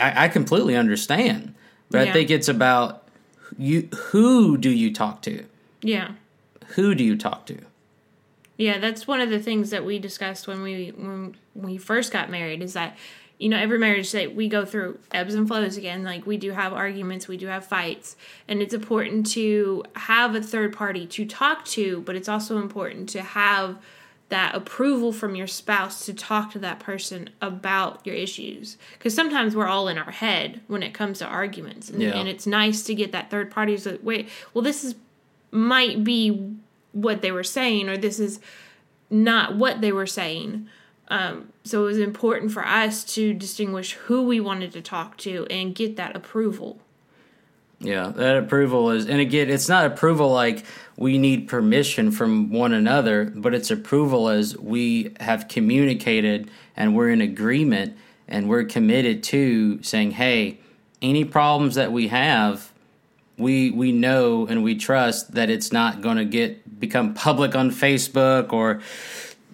I, 0.00 0.24
I 0.24 0.28
completely 0.28 0.76
understand. 0.76 1.54
But 1.90 2.04
yeah. 2.04 2.10
I 2.10 2.12
think 2.12 2.30
it's 2.30 2.48
about 2.48 3.08
you 3.58 3.88
who 3.94 4.56
do 4.56 4.70
you 4.70 4.92
talk 4.92 5.22
to? 5.22 5.44
Yeah. 5.82 6.12
Who 6.68 6.94
do 6.94 7.04
you 7.04 7.16
talk 7.16 7.46
to? 7.46 7.58
Yeah, 8.56 8.78
that's 8.78 9.06
one 9.06 9.20
of 9.20 9.30
the 9.30 9.40
things 9.40 9.70
that 9.70 9.84
we 9.84 9.98
discussed 9.98 10.46
when 10.46 10.62
we 10.62 10.88
when 10.90 11.36
we 11.54 11.76
first 11.76 12.12
got 12.12 12.30
married 12.30 12.62
is 12.62 12.72
that 12.74 12.96
you 13.38 13.48
know 13.48 13.56
every 13.56 13.78
marriage 13.78 14.12
that 14.12 14.34
we 14.34 14.48
go 14.48 14.64
through 14.64 14.98
ebbs 15.12 15.34
and 15.34 15.48
flows 15.48 15.76
again 15.76 16.04
like 16.04 16.24
we 16.24 16.36
do 16.36 16.52
have 16.52 16.72
arguments 16.72 17.26
we 17.26 17.36
do 17.36 17.48
have 17.48 17.66
fights 17.66 18.16
and 18.46 18.62
it's 18.62 18.72
important 18.72 19.26
to 19.26 19.82
have 19.96 20.36
a 20.36 20.40
third 20.40 20.72
party 20.72 21.04
to 21.04 21.26
talk 21.26 21.64
to 21.64 22.00
but 22.02 22.14
it's 22.14 22.28
also 22.28 22.58
important 22.58 23.08
to 23.08 23.20
have 23.20 23.76
that 24.34 24.54
approval 24.56 25.12
from 25.12 25.36
your 25.36 25.46
spouse 25.46 26.04
to 26.04 26.12
talk 26.12 26.50
to 26.50 26.58
that 26.58 26.80
person 26.80 27.30
about 27.40 28.04
your 28.04 28.16
issues. 28.16 28.76
Because 28.98 29.14
sometimes 29.14 29.54
we're 29.54 29.68
all 29.68 29.86
in 29.86 29.96
our 29.96 30.10
head 30.10 30.60
when 30.66 30.82
it 30.82 30.92
comes 30.92 31.20
to 31.20 31.26
arguments 31.26 31.88
and, 31.88 32.02
yeah. 32.02 32.10
and 32.10 32.28
it's 32.28 32.44
nice 32.44 32.82
to 32.82 32.96
get 32.96 33.12
that 33.12 33.30
third 33.30 33.50
party 33.50 33.78
to 33.78 33.98
wait 34.02 34.28
well 34.52 34.62
this 34.62 34.82
is 34.82 34.96
might 35.52 36.02
be 36.02 36.56
what 36.90 37.22
they 37.22 37.30
were 37.30 37.44
saying 37.44 37.88
or 37.88 37.96
this 37.96 38.18
is 38.18 38.40
not 39.08 39.54
what 39.54 39.80
they 39.80 39.92
were 39.92 40.06
saying. 40.06 40.68
Um, 41.08 41.52
so 41.62 41.82
it 41.82 41.86
was 41.86 41.98
important 41.98 42.50
for 42.50 42.66
us 42.66 43.04
to 43.14 43.34
distinguish 43.34 43.92
who 43.92 44.22
we 44.22 44.40
wanted 44.40 44.72
to 44.72 44.82
talk 44.82 45.16
to 45.18 45.46
and 45.48 45.74
get 45.74 45.96
that 45.96 46.16
approval 46.16 46.80
yeah, 47.80 48.12
that 48.14 48.36
approval 48.36 48.90
is, 48.90 49.06
and 49.06 49.20
again, 49.20 49.50
it's 49.50 49.68
not 49.68 49.86
approval 49.86 50.30
like 50.30 50.64
we 50.96 51.18
need 51.18 51.48
permission 51.48 52.10
from 52.10 52.50
one 52.50 52.72
another, 52.72 53.26
but 53.34 53.54
it's 53.54 53.70
approval 53.70 54.28
as 54.28 54.56
we 54.56 55.12
have 55.20 55.48
communicated 55.48 56.50
and 56.76 56.94
we're 56.94 57.10
in 57.10 57.20
agreement 57.20 57.96
and 58.28 58.48
we're 58.48 58.64
committed 58.64 59.22
to 59.24 59.82
saying, 59.82 60.12
hey, 60.12 60.58
any 61.02 61.24
problems 61.24 61.74
that 61.74 61.92
we 61.92 62.08
have, 62.08 62.72
we 63.36 63.70
we 63.70 63.90
know 63.92 64.46
and 64.46 64.62
we 64.62 64.76
trust 64.76 65.32
that 65.34 65.50
it's 65.50 65.72
not 65.72 66.00
going 66.00 66.16
to 66.16 66.24
get 66.24 66.78
become 66.78 67.14
public 67.14 67.54
on 67.54 67.70
Facebook 67.70 68.52
or 68.52 68.80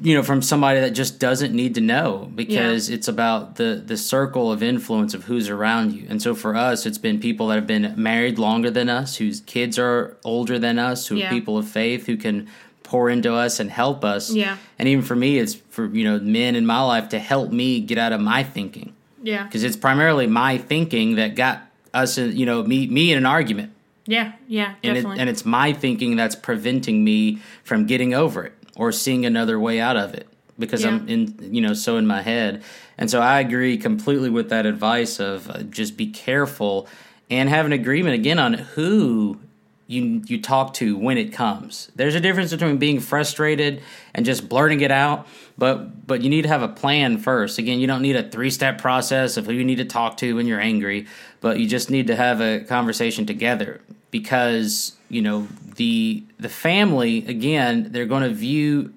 you 0.01 0.15
know 0.15 0.23
from 0.23 0.41
somebody 0.41 0.81
that 0.81 0.91
just 0.91 1.19
doesn't 1.19 1.55
need 1.55 1.75
to 1.75 1.81
know 1.81 2.31
because 2.35 2.89
yeah. 2.89 2.97
it's 2.97 3.09
about 3.09 3.57
the 3.57 3.83
the 3.85 3.97
circle 3.97 4.51
of 4.51 4.63
influence 4.63 5.15
of 5.15 5.25
who's 5.25 5.49
around 5.49 5.93
you. 5.93 6.07
And 6.09 6.23
so 6.23 6.35
for 6.35 6.57
us 6.57 6.87
it's 6.87 6.99
been 6.99 7.21
people 7.21 7.49
that 7.49 7.57
have 7.57 7.67
been 7.67 7.95
married 7.97 8.39
longer 8.39 8.71
than 8.71 8.89
us 8.89 9.17
whose 9.17 9.41
kids 9.41 9.79
are 9.79 10.17
older 10.25 10.59
than 10.59 10.79
us 10.79 11.07
who 11.07 11.17
yeah. 11.17 11.27
are 11.27 11.31
people 11.31 11.59
of 11.59 11.69
faith 11.69 12.07
who 12.07 12.17
can 12.17 12.49
pour 12.83 13.11
into 13.11 13.33
us 13.33 13.61
and 13.61 13.71
help 13.71 14.05
us. 14.05 14.31
Yeah. 14.31 14.57
And 14.79 14.89
even 14.89 15.05
for 15.05 15.17
me 15.17 15.39
it's 15.39 15.55
for 15.55 15.87
you 15.87 16.05
know 16.05 16.19
men 16.19 16.57
in 16.57 16.67
my 16.67 16.83
life 16.83 17.11
to 17.11 17.19
help 17.19 17.51
me 17.51 17.81
get 17.81 17.99
out 17.99 18.13
of 18.13 18.21
my 18.21 18.43
thinking. 18.43 18.95
Yeah. 19.23 19.45
Because 19.45 19.65
it's 19.65 19.77
primarily 19.77 20.27
my 20.27 20.57
thinking 20.57 21.17
that 21.17 21.35
got 21.35 21.63
us 21.93 22.17
in, 22.17 22.37
you 22.37 22.47
know 22.47 22.63
me 22.63 22.87
me 22.87 23.13
in 23.13 23.19
an 23.19 23.27
argument. 23.27 23.73
Yeah. 24.07 24.33
Yeah. 24.49 24.75
Definitely. 24.83 24.99
and, 24.99 25.19
it, 25.19 25.21
and 25.21 25.31
it's 25.31 25.45
my 25.45 25.73
thinking 25.75 26.17
that's 26.17 26.35
preventing 26.35 27.05
me 27.05 27.41
from 27.65 27.87
getting 27.87 28.15
over 28.15 28.45
it 28.45 28.55
or 28.77 28.93
seeing 28.93 29.27
another 29.27 29.59
way 29.59 29.81
out 29.81 29.97
of 29.97 30.15
it 30.15 30.29
because 30.59 30.83
yeah. 30.83 30.91
I'm 30.91 31.09
in 31.09 31.55
you 31.55 31.61
know 31.61 31.75
so 31.75 31.97
in 31.97 32.07
my 32.07 32.23
head. 32.23 32.63
And 32.99 33.11
so 33.11 33.21
I 33.21 33.41
agree 33.41 33.79
completely 33.79 34.29
with 34.29 34.51
that 34.51 34.67
advice 34.67 35.19
of 35.19 35.49
uh, 35.51 35.63
just 35.63 35.97
be 35.97 36.09
careful 36.09 36.87
and 37.31 37.49
have 37.49 37.65
an 37.65 37.73
agreement 37.73 38.15
again 38.15 38.39
on 38.39 38.53
who 38.53 39.41
you 39.91 40.23
you 40.27 40.41
talk 40.41 40.75
to 40.75 40.97
when 40.97 41.19
it 41.19 41.33
comes. 41.33 41.91
There's 41.97 42.15
a 42.15 42.21
difference 42.21 42.53
between 42.53 42.79
being 42.79 43.01
frustrated 43.01 43.83
and 44.15 44.25
just 44.25 44.49
blurting 44.49 44.81
it 44.83 44.93
out, 44.93 45.27
but 45.59 46.07
but 46.07 46.23
you 46.23 46.31
need 46.31 46.43
to 46.43 46.49
have 46.49 46.63
a 46.63 46.69
plan 46.69 47.19
first. 47.19 47.59
Again, 47.59 47.81
you 47.81 47.89
don't 47.89 48.03
need 48.03 48.17
a 48.17 48.23
three-step 48.23 48.79
process 48.79 49.37
of 49.37 49.47
who 49.47 49.53
you 49.53 49.65
need 49.65 49.79
to 49.79 49.85
talk 49.85 50.17
to 50.19 50.37
when 50.37 50.47
you're 50.47 50.61
angry, 50.61 51.07
but 51.41 51.59
you 51.59 51.67
just 51.67 51.91
need 51.91 52.07
to 52.07 52.15
have 52.15 52.41
a 52.41 52.61
conversation 52.61 53.27
together 53.27 53.81
because 54.13 54.97
you 55.09 55.23
know 55.23 55.49
the 55.75 56.23
the 56.39 56.49
family 56.49 57.27
again 57.27 57.89
they're 57.91 58.07
going 58.07 58.23
to 58.23 58.33
view 58.35 58.93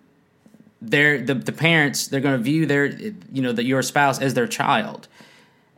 their 0.82 1.20
the, 1.22 1.34
the 1.34 1.52
parents 1.52 2.08
they're 2.08 2.22
going 2.22 2.38
to 2.38 2.44
view 2.44 2.66
their 2.66 2.86
you 2.86 3.42
know 3.42 3.52
that 3.52 3.64
your 3.64 3.82
spouse 3.82 4.22
as 4.22 4.34
their 4.34 4.48
child 4.48 5.08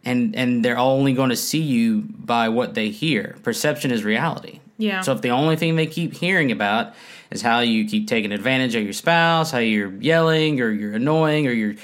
and 0.04 0.36
and 0.36 0.64
they're 0.64 0.78
only 0.78 1.14
going 1.14 1.30
to 1.30 1.36
see 1.36 1.62
you 1.62 2.04
by 2.10 2.50
what 2.50 2.74
they 2.74 2.90
hear 2.90 3.38
perception 3.44 3.92
is 3.92 4.04
reality 4.04 4.60
yeah 4.78 5.02
so 5.02 5.14
if 5.14 5.22
the 5.22 5.30
only 5.30 5.56
thing 5.56 5.76
they 5.76 5.88
keep 5.88 6.14
hearing 6.14 6.52
about 6.52 6.94
is 7.32 7.42
how 7.42 7.60
you 7.60 7.88
keep 7.88 8.08
taking 8.08 8.32
advantage 8.32 8.76
of 8.76 8.84
your 8.84 8.94
spouse 8.94 9.52
how 9.52 9.58
you're 9.58 9.92
yelling 10.02 10.60
or 10.62 10.70
you're 10.72 10.94
annoying 10.94 11.48
or 11.48 11.52
you're 11.52 11.76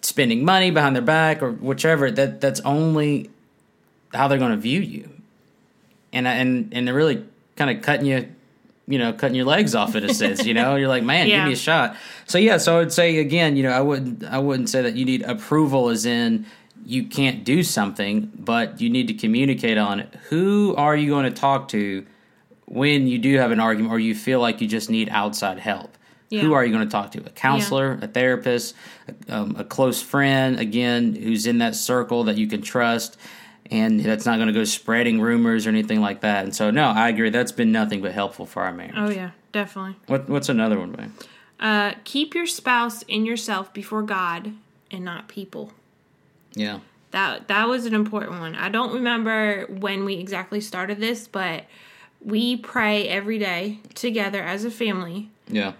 spending 0.00 0.44
money 0.44 0.70
behind 0.70 0.96
their 0.96 1.02
back 1.02 1.42
or 1.42 1.52
whichever 1.52 2.10
that 2.10 2.40
that's 2.40 2.60
only 2.60 3.30
how 4.12 4.28
they're 4.28 4.38
going 4.38 4.50
to 4.50 4.56
view 4.56 4.80
you 4.80 5.08
and 6.12 6.26
and 6.26 6.68
and 6.72 6.86
they're 6.86 6.94
really 6.94 7.24
kind 7.56 7.70
of 7.70 7.82
cutting 7.82 8.06
you 8.06 8.28
you 8.86 8.98
know, 8.98 9.12
cutting 9.12 9.34
your 9.34 9.46
legs 9.46 9.74
off 9.74 9.94
in 9.94 10.04
a 10.04 10.12
sense, 10.12 10.44
you 10.44 10.54
know, 10.54 10.76
you're 10.76 10.88
like, 10.88 11.04
man, 11.04 11.26
yeah. 11.26 11.38
give 11.38 11.46
me 11.46 11.52
a 11.52 11.56
shot. 11.56 11.96
So 12.26 12.38
yeah, 12.38 12.58
so 12.58 12.76
I 12.76 12.78
would 12.80 12.92
say 12.92 13.18
again, 13.18 13.56
you 13.56 13.62
know, 13.62 13.70
I 13.70 13.80
wouldn't, 13.80 14.24
I 14.24 14.38
wouldn't 14.38 14.68
say 14.68 14.82
that 14.82 14.96
you 14.96 15.04
need 15.04 15.22
approval 15.22 15.88
as 15.88 16.04
in 16.04 16.46
you 16.84 17.04
can't 17.04 17.44
do 17.44 17.62
something, 17.62 18.30
but 18.34 18.80
you 18.80 18.90
need 18.90 19.06
to 19.08 19.14
communicate 19.14 19.78
on 19.78 20.00
it. 20.00 20.12
Who 20.28 20.74
are 20.76 20.96
you 20.96 21.10
going 21.10 21.24
to 21.24 21.30
talk 21.30 21.68
to 21.68 22.04
when 22.66 23.06
you 23.06 23.18
do 23.18 23.36
have 23.38 23.50
an 23.50 23.60
argument 23.60 23.92
or 23.92 23.98
you 23.98 24.14
feel 24.14 24.40
like 24.40 24.60
you 24.60 24.68
just 24.68 24.90
need 24.90 25.08
outside 25.10 25.58
help? 25.58 25.96
Yeah. 26.28 26.40
Who 26.42 26.54
are 26.54 26.64
you 26.64 26.72
going 26.72 26.86
to 26.86 26.90
talk 26.90 27.10
to? 27.12 27.18
A 27.18 27.30
counselor, 27.30 27.98
yeah. 27.98 28.06
a 28.06 28.08
therapist, 28.08 28.74
a, 29.28 29.36
um, 29.36 29.54
a 29.58 29.64
close 29.64 30.00
friend, 30.00 30.58
again, 30.58 31.14
who's 31.14 31.46
in 31.46 31.58
that 31.58 31.74
circle 31.74 32.24
that 32.24 32.38
you 32.38 32.46
can 32.46 32.62
trust 32.62 33.18
and 33.72 34.00
that's 34.00 34.26
not 34.26 34.36
going 34.36 34.48
to 34.48 34.52
go 34.52 34.64
spreading 34.64 35.20
rumors 35.20 35.66
or 35.66 35.70
anything 35.70 36.00
like 36.00 36.20
that. 36.20 36.44
And 36.44 36.54
so, 36.54 36.70
no, 36.70 36.90
I 36.90 37.08
agree. 37.08 37.30
That's 37.30 37.52
been 37.52 37.72
nothing 37.72 38.02
but 38.02 38.12
helpful 38.12 38.44
for 38.44 38.62
our 38.62 38.72
marriage. 38.72 38.94
Oh 38.96 39.10
yeah, 39.10 39.30
definitely. 39.52 39.96
What 40.06 40.28
What's 40.28 40.48
another 40.48 40.78
one, 40.78 40.92
man? 40.92 41.12
Uh, 41.58 41.94
keep 42.04 42.34
your 42.34 42.46
spouse 42.46 43.02
in 43.02 43.24
yourself 43.24 43.72
before 43.72 44.02
God 44.02 44.52
and 44.90 45.04
not 45.04 45.28
people. 45.28 45.72
Yeah. 46.54 46.80
That 47.12 47.48
that 47.48 47.68
was 47.68 47.86
an 47.86 47.94
important 47.94 48.40
one. 48.40 48.54
I 48.54 48.68
don't 48.68 48.92
remember 48.92 49.66
when 49.68 50.04
we 50.04 50.14
exactly 50.14 50.60
started 50.60 50.98
this, 51.00 51.26
but 51.26 51.64
we 52.24 52.56
pray 52.56 53.08
every 53.08 53.38
day 53.38 53.80
together 53.94 54.42
as 54.42 54.64
a 54.64 54.70
family. 54.70 55.30
Yeah. 55.48 55.72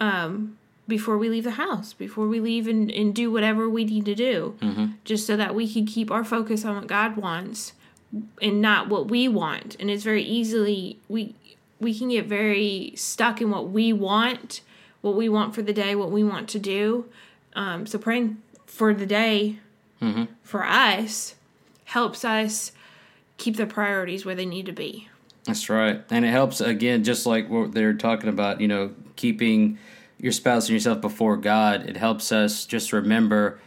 Um, 0.00 0.56
before 0.88 1.16
we 1.16 1.28
leave 1.28 1.44
the 1.44 1.52
house, 1.52 1.92
before 1.92 2.26
we 2.26 2.40
leave 2.40 2.66
and, 2.66 2.90
and 2.90 3.14
do 3.14 3.30
whatever 3.30 3.68
we 3.68 3.84
need 3.84 4.04
to 4.06 4.14
do, 4.14 4.56
mm-hmm. 4.60 4.86
just 5.04 5.26
so 5.26 5.36
that 5.36 5.54
we 5.54 5.72
can 5.72 5.86
keep 5.86 6.10
our 6.10 6.24
focus 6.24 6.64
on 6.64 6.74
what 6.74 6.86
God 6.88 7.16
wants 7.16 7.74
and 8.42 8.60
not 8.60 8.88
what 8.88 9.08
we 9.08 9.28
want. 9.28 9.76
And 9.78 9.90
it's 9.90 10.02
very 10.02 10.22
easily 10.22 10.98
we 11.08 11.34
we 11.80 11.96
can 11.96 12.08
get 12.10 12.26
very 12.26 12.92
stuck 12.96 13.40
in 13.40 13.50
what 13.50 13.70
we 13.70 13.92
want, 13.92 14.60
what 15.00 15.14
we 15.14 15.28
want 15.28 15.54
for 15.54 15.62
the 15.62 15.72
day, 15.72 15.94
what 15.94 16.10
we 16.10 16.22
want 16.22 16.48
to 16.50 16.58
do. 16.58 17.06
Um, 17.54 17.86
so 17.86 17.98
praying 17.98 18.42
for 18.66 18.92
the 18.92 19.06
day 19.06 19.58
mm-hmm. 20.02 20.24
for 20.42 20.64
us 20.64 21.36
helps 21.84 22.24
us 22.24 22.72
keep 23.38 23.56
the 23.56 23.66
priorities 23.66 24.26
where 24.26 24.34
they 24.34 24.44
need 24.44 24.66
to 24.66 24.72
be. 24.72 25.08
That's 25.50 25.68
right, 25.68 26.00
and 26.10 26.24
it 26.24 26.30
helps 26.30 26.60
again, 26.60 27.02
just 27.02 27.26
like 27.26 27.50
what 27.50 27.72
they're 27.72 27.94
talking 27.94 28.28
about. 28.28 28.60
You 28.60 28.68
know, 28.68 28.94
keeping 29.16 29.78
your 30.16 30.30
spouse 30.30 30.68
and 30.68 30.74
yourself 30.74 31.00
before 31.00 31.36
God, 31.36 31.88
it 31.88 31.96
helps 31.96 32.30
us 32.30 32.64
just 32.66 32.92
remember 32.92 33.58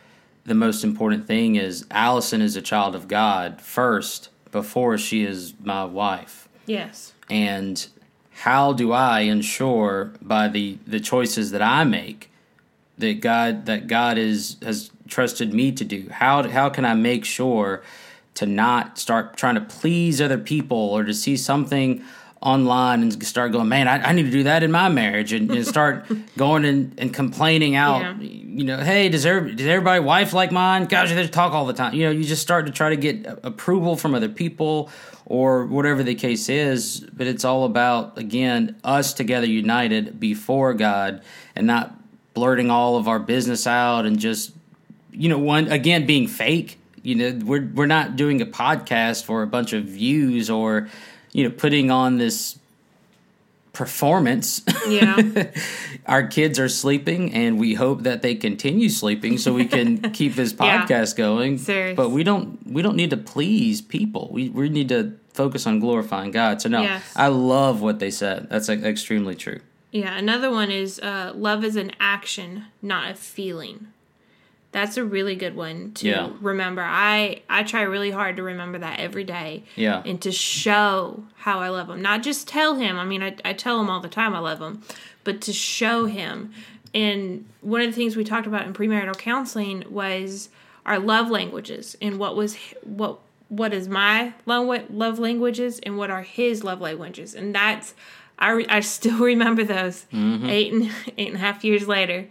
the 0.45 0.53
most 0.53 0.85
important 0.85 1.27
thing 1.27 1.57
is 1.57 1.85
Alison 1.91 2.41
is 2.41 2.55
a 2.55 2.61
child 2.61 2.95
of 2.95 3.09
God 3.09 3.59
first 3.59 4.29
before 4.49 4.97
she 4.97 5.25
is 5.25 5.55
my 5.61 5.83
wife. 5.83 6.47
Yes. 6.67 7.11
And 7.29 7.85
how 8.31 8.71
do 8.71 8.93
I 8.93 9.21
ensure 9.21 10.13
by 10.21 10.47
the 10.47 10.77
the 10.87 11.01
choices 11.01 11.51
that 11.51 11.61
I 11.61 11.83
make 11.83 12.31
that 12.97 13.19
God 13.19 13.65
that 13.65 13.87
God 13.87 14.17
is 14.17 14.55
has 14.63 14.89
trusted 15.09 15.53
me 15.53 15.73
to 15.73 15.83
do? 15.83 16.07
How 16.09 16.47
how 16.47 16.69
can 16.69 16.85
I 16.85 16.93
make 16.93 17.25
sure 17.25 17.83
to 18.35 18.45
not 18.45 18.97
start 18.97 19.37
trying 19.37 19.55
to 19.55 19.61
please 19.61 20.21
other 20.21 20.37
people 20.37 20.77
or 20.77 21.03
to 21.03 21.13
see 21.13 21.37
something 21.37 22.03
online 22.43 23.01
and 23.01 23.25
start 23.25 23.53
going, 23.53 23.69
man, 23.69 23.87
I, 23.87 24.09
I 24.09 24.11
need 24.11 24.23
to 24.23 24.31
do 24.31 24.43
that 24.43 24.63
in 24.63 24.71
my 24.71 24.89
marriage, 24.89 25.31
and, 25.31 25.49
and 25.49 25.65
start 25.65 26.05
going 26.37 26.65
and, 26.65 26.93
and 26.99 27.13
complaining 27.13 27.75
out. 27.75 28.01
Yeah. 28.01 28.15
You 28.19 28.63
know, 28.65 28.77
hey, 28.77 29.09
does 29.09 29.25
every, 29.25 29.55
does 29.55 29.65
everybody 29.65 30.01
wife 30.01 30.33
like 30.33 30.51
mine? 30.51 30.85
Gosh, 30.85 31.09
they 31.09 31.27
talk 31.27 31.53
all 31.53 31.65
the 31.65 31.73
time. 31.73 31.93
You 31.93 32.05
know, 32.05 32.11
you 32.11 32.23
just 32.23 32.41
start 32.41 32.65
to 32.65 32.71
try 32.71 32.89
to 32.89 32.97
get 32.97 33.25
approval 33.43 33.95
from 33.95 34.13
other 34.13 34.29
people 34.29 34.91
or 35.25 35.65
whatever 35.65 36.03
the 36.03 36.15
case 36.15 36.49
is. 36.49 36.99
But 37.13 37.27
it's 37.27 37.45
all 37.45 37.63
about 37.63 38.17
again 38.17 38.75
us 38.83 39.13
together, 39.13 39.47
united 39.47 40.19
before 40.19 40.73
God, 40.73 41.23
and 41.55 41.65
not 41.65 41.95
blurting 42.33 42.69
all 42.69 42.97
of 42.97 43.07
our 43.07 43.19
business 43.19 43.67
out 43.67 44.05
and 44.05 44.19
just 44.19 44.51
you 45.11 45.29
know 45.29 45.37
one 45.37 45.67
again 45.71 46.05
being 46.05 46.27
fake 46.27 46.79
you 47.03 47.15
know 47.15 47.39
we're 47.45 47.69
we're 47.75 47.85
not 47.85 48.15
doing 48.15 48.41
a 48.41 48.45
podcast 48.45 49.23
for 49.25 49.43
a 49.43 49.47
bunch 49.47 49.73
of 49.73 49.83
views 49.85 50.49
or 50.49 50.89
you 51.31 51.43
know 51.43 51.49
putting 51.51 51.91
on 51.91 52.17
this 52.17 52.57
performance 53.73 54.61
Yeah. 54.87 55.19
our 56.05 56.27
kids 56.27 56.59
are 56.59 56.69
sleeping 56.69 57.33
and 57.33 57.57
we 57.59 57.73
hope 57.73 58.03
that 58.03 58.21
they 58.21 58.35
continue 58.35 58.87
sleeping 58.87 59.39
so 59.39 59.51
we 59.51 59.65
can 59.65 59.97
keep 60.13 60.35
this 60.35 60.53
Yeah. 60.53 60.85
podcast 60.85 61.15
going 61.15 61.57
Serious. 61.57 61.95
but 61.97 62.09
we 62.11 62.23
don't 62.23 62.59
we 62.71 62.83
don't 62.83 62.95
need 62.95 63.09
to 63.09 63.17
please 63.17 63.81
people 63.81 64.29
we 64.31 64.49
we 64.49 64.69
need 64.69 64.89
to 64.89 65.17
focus 65.33 65.65
on 65.65 65.79
glorifying 65.79 66.29
god 66.29 66.61
so 66.61 66.69
no 66.69 66.83
Yes. 66.83 67.01
i 67.15 67.27
love 67.27 67.81
what 67.81 67.97
they 67.97 68.11
said 68.11 68.47
that's 68.49 68.69
like, 68.69 68.83
extremely 68.83 69.33
true 69.35 69.59
Yeah, 69.91 70.17
another 70.17 70.51
one 70.51 70.69
is 70.69 70.99
uh, 70.99 71.33
love 71.35 71.63
is 71.63 71.75
an 71.75 71.91
action, 71.99 72.65
not 72.81 73.11
a 73.11 73.13
feeling. 73.15 73.87
That's 74.73 74.97
a 74.97 75.05
really 75.05 75.35
good 75.35 75.55
one 75.55 75.91
to 75.93 76.07
Yeah. 76.07 76.29
remember. 76.41 76.81
I 76.83 77.43
I 77.49 77.63
try 77.63 77.83
really 77.83 78.11
hard 78.11 78.35
to 78.37 78.43
remember 78.43 78.79
that 78.79 78.99
every 78.99 79.23
day. 79.23 79.63
Yeah. 79.75 80.01
And 80.05 80.21
to 80.23 80.31
show 80.31 81.23
how 81.37 81.59
I 81.59 81.69
love 81.69 81.89
him, 81.89 82.01
not 82.01 82.23
just 82.23 82.47
tell 82.47 82.75
him. 82.75 82.97
I 82.97 83.05
mean, 83.05 83.23
I 83.23 83.35
I 83.45 83.53
tell 83.53 83.79
him 83.79 83.89
all 83.89 84.01
the 84.01 84.09
time 84.09 84.35
I 84.35 84.39
love 84.39 84.59
him, 84.59 84.81
but 85.23 85.39
to 85.41 85.53
show 85.53 86.05
him. 86.05 86.51
And 86.93 87.45
one 87.61 87.81
of 87.81 87.87
the 87.87 87.93
things 87.93 88.15
we 88.15 88.23
talked 88.23 88.45
about 88.47 88.65
in 88.67 88.73
premarital 88.73 89.17
counseling 89.17 89.83
was 89.89 90.49
our 90.85 90.99
love 90.99 91.29
languages 91.29 91.95
and 92.01 92.19
what 92.19 92.35
was 92.35 92.57
what 92.83 93.19
what 93.49 93.73
is 93.73 93.87
my 93.87 94.33
love 94.45 94.89
love 94.89 95.19
languages 95.19 95.79
and 95.83 95.97
what 95.97 96.09
are 96.09 96.23
his 96.23 96.63
love 96.63 96.81
languages, 96.81 97.35
and 97.35 97.53
that's 97.53 97.93
I, 98.39 98.51
re- 98.51 98.67
I 98.67 98.79
still 98.97 99.19
remember 99.19 99.63
those 99.63 100.05
mm-hmm. 100.11 100.47
eight 100.49 100.73
and 100.73 100.91
eight 101.17 101.27
and 101.27 101.37
a 101.37 101.39
half 101.39 101.63
years 101.63 101.87
later, 101.87 102.27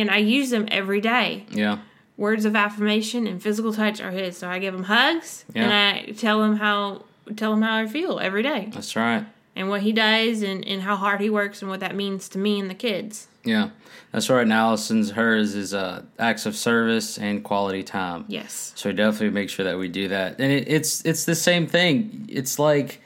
and 0.00 0.10
I 0.10 0.18
use 0.18 0.50
them 0.50 0.66
every 0.70 1.00
day. 1.00 1.46
yeah 1.50 1.78
Words 2.16 2.46
of 2.46 2.56
affirmation 2.56 3.26
and 3.26 3.42
physical 3.42 3.74
touch 3.74 4.00
are 4.00 4.10
his. 4.10 4.38
So 4.38 4.48
I 4.48 4.58
give 4.58 4.74
him 4.74 4.84
hugs 4.84 5.44
and 5.54 5.70
I 5.72 6.12
tell 6.12 6.42
him 6.42 6.56
how 6.56 7.04
tell 7.36 7.52
him 7.52 7.60
how 7.62 7.76
I 7.76 7.86
feel 7.86 8.18
every 8.20 8.42
day 8.42 8.70
that's 8.72 8.96
right 8.96 9.26
and 9.56 9.68
what 9.70 9.80
he 9.80 9.92
does 9.92 10.42
and, 10.42 10.64
and 10.66 10.82
how 10.82 10.96
hard 10.96 11.20
he 11.20 11.30
works 11.30 11.62
and 11.62 11.70
what 11.70 11.80
that 11.80 11.96
means 11.96 12.28
to 12.30 12.38
me 12.38 12.60
and 12.60 12.68
the 12.70 12.74
kids. 12.74 13.26
Yeah, 13.42 13.70
that's 14.12 14.28
right. 14.28 14.42
And 14.42 14.52
Alison's 14.52 15.10
hers 15.12 15.54
is 15.54 15.72
uh, 15.72 16.02
acts 16.18 16.46
of 16.46 16.56
service 16.56 17.16
and 17.18 17.42
quality 17.44 17.82
time. 17.82 18.24
Yes. 18.28 18.72
So 18.76 18.92
definitely 18.92 19.30
make 19.30 19.48
sure 19.50 19.64
that 19.64 19.78
we 19.78 19.88
do 19.88 20.08
that. 20.08 20.40
And 20.40 20.52
it, 20.52 20.68
it's 20.68 21.04
it's 21.04 21.24
the 21.24 21.34
same 21.34 21.66
thing. 21.66 22.26
It's 22.28 22.58
like 22.58 23.00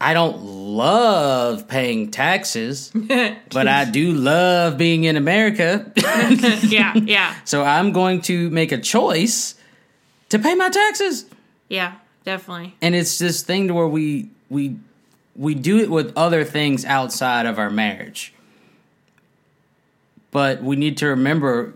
I 0.00 0.14
don't 0.14 0.40
love 0.42 1.66
paying 1.66 2.10
taxes, 2.10 2.92
but 3.50 3.66
I 3.66 3.84
do 3.84 4.12
love 4.12 4.78
being 4.78 5.04
in 5.04 5.16
America. 5.16 5.90
yeah, 6.62 6.94
yeah, 6.94 7.34
so 7.44 7.64
I'm 7.64 7.92
going 7.92 8.20
to 8.22 8.48
make 8.50 8.70
a 8.70 8.78
choice 8.78 9.56
to 10.28 10.38
pay 10.38 10.54
my 10.54 10.68
taxes. 10.68 11.24
yeah, 11.68 11.94
definitely. 12.24 12.76
And 12.80 12.94
it's 12.94 13.18
this 13.18 13.42
thing 13.42 13.68
to 13.68 13.74
where 13.74 13.88
we 13.88 14.30
we 14.48 14.76
we 15.34 15.54
do 15.54 15.78
it 15.78 15.90
with 15.90 16.12
other 16.16 16.44
things 16.44 16.84
outside 16.84 17.46
of 17.46 17.58
our 17.58 17.70
marriage. 17.70 18.32
But 20.30 20.62
we 20.62 20.76
need 20.76 20.98
to 20.98 21.06
remember 21.06 21.74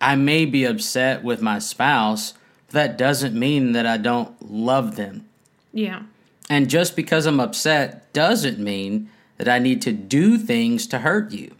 I 0.00 0.14
may 0.14 0.44
be 0.44 0.64
upset 0.64 1.24
with 1.24 1.42
my 1.42 1.58
spouse, 1.58 2.34
but 2.66 2.74
that 2.74 2.98
doesn't 2.98 3.36
mean 3.36 3.72
that 3.72 3.86
I 3.86 3.96
don't 3.96 4.50
love 4.50 4.94
them. 4.94 5.26
Yeah, 5.72 6.02
And 6.50 6.68
just 6.70 6.96
because 6.96 7.26
I'm 7.26 7.40
upset 7.40 8.10
doesn't 8.12 8.58
mean 8.58 9.10
that 9.36 9.48
I 9.48 9.58
need 9.58 9.82
to 9.82 9.92
do 9.92 10.38
things 10.38 10.86
to 10.88 10.98
hurt 11.00 11.32
you. 11.32 11.54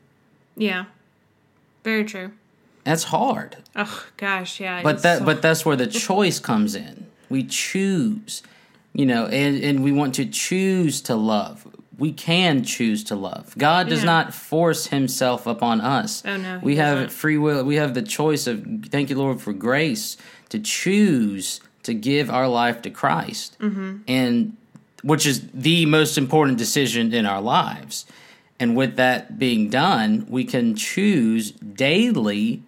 yeah. 0.56 0.86
Very 1.84 2.04
true. 2.04 2.32
That's 2.84 3.04
hard. 3.04 3.56
Oh 3.76 4.04
gosh, 4.16 4.60
yeah. 4.60 4.82
But 4.82 5.02
that 5.02 5.18
so- 5.20 5.24
but 5.24 5.40
that's 5.42 5.64
where 5.64 5.76
the 5.76 5.86
choice 6.08 6.38
comes 6.40 6.74
in. 6.74 7.06
We 7.30 7.44
choose. 7.44 8.42
You 8.94 9.06
know, 9.06 9.26
and, 9.26 9.62
and 9.62 9.84
we 9.84 9.92
want 9.92 10.14
to 10.16 10.26
choose 10.26 11.00
to 11.02 11.14
love. 11.14 11.66
We 11.98 12.12
can 12.12 12.64
choose 12.64 13.04
to 13.04 13.14
love. 13.14 13.54
God 13.56 13.88
does 13.88 14.00
Yeah. 14.00 14.06
not 14.06 14.34
force 14.34 14.86
himself 14.88 15.46
upon 15.46 15.80
us. 15.80 16.22
Oh, 16.26 16.36
no, 16.36 16.58
we 16.62 16.76
have 16.76 16.96
doesn't. 16.96 17.12
free 17.12 17.38
will. 17.38 17.64
We 17.64 17.76
have 17.76 17.94
the 17.94 18.02
choice 18.02 18.46
of 18.46 18.64
thank 18.90 19.08
you 19.10 19.16
Lord 19.16 19.40
for 19.40 19.52
grace 19.52 20.16
to 20.48 20.58
choose 20.58 21.60
to 21.84 21.94
give 21.94 22.28
our 22.28 22.48
life 22.48 22.82
to 22.82 22.90
Christ. 22.90 23.56
Mm-hmm. 23.60 23.96
And 24.08 24.56
which 25.02 25.26
is 25.26 25.48
the 25.52 25.86
most 25.86 26.18
important 26.18 26.58
decision 26.58 27.12
in 27.14 27.26
our 27.26 27.40
lives. 27.40 28.06
And 28.60 28.76
with 28.76 28.96
that 28.96 29.38
being 29.38 29.70
done, 29.70 30.26
we 30.28 30.44
can 30.44 30.74
choose 30.74 31.52
daily 31.52 32.62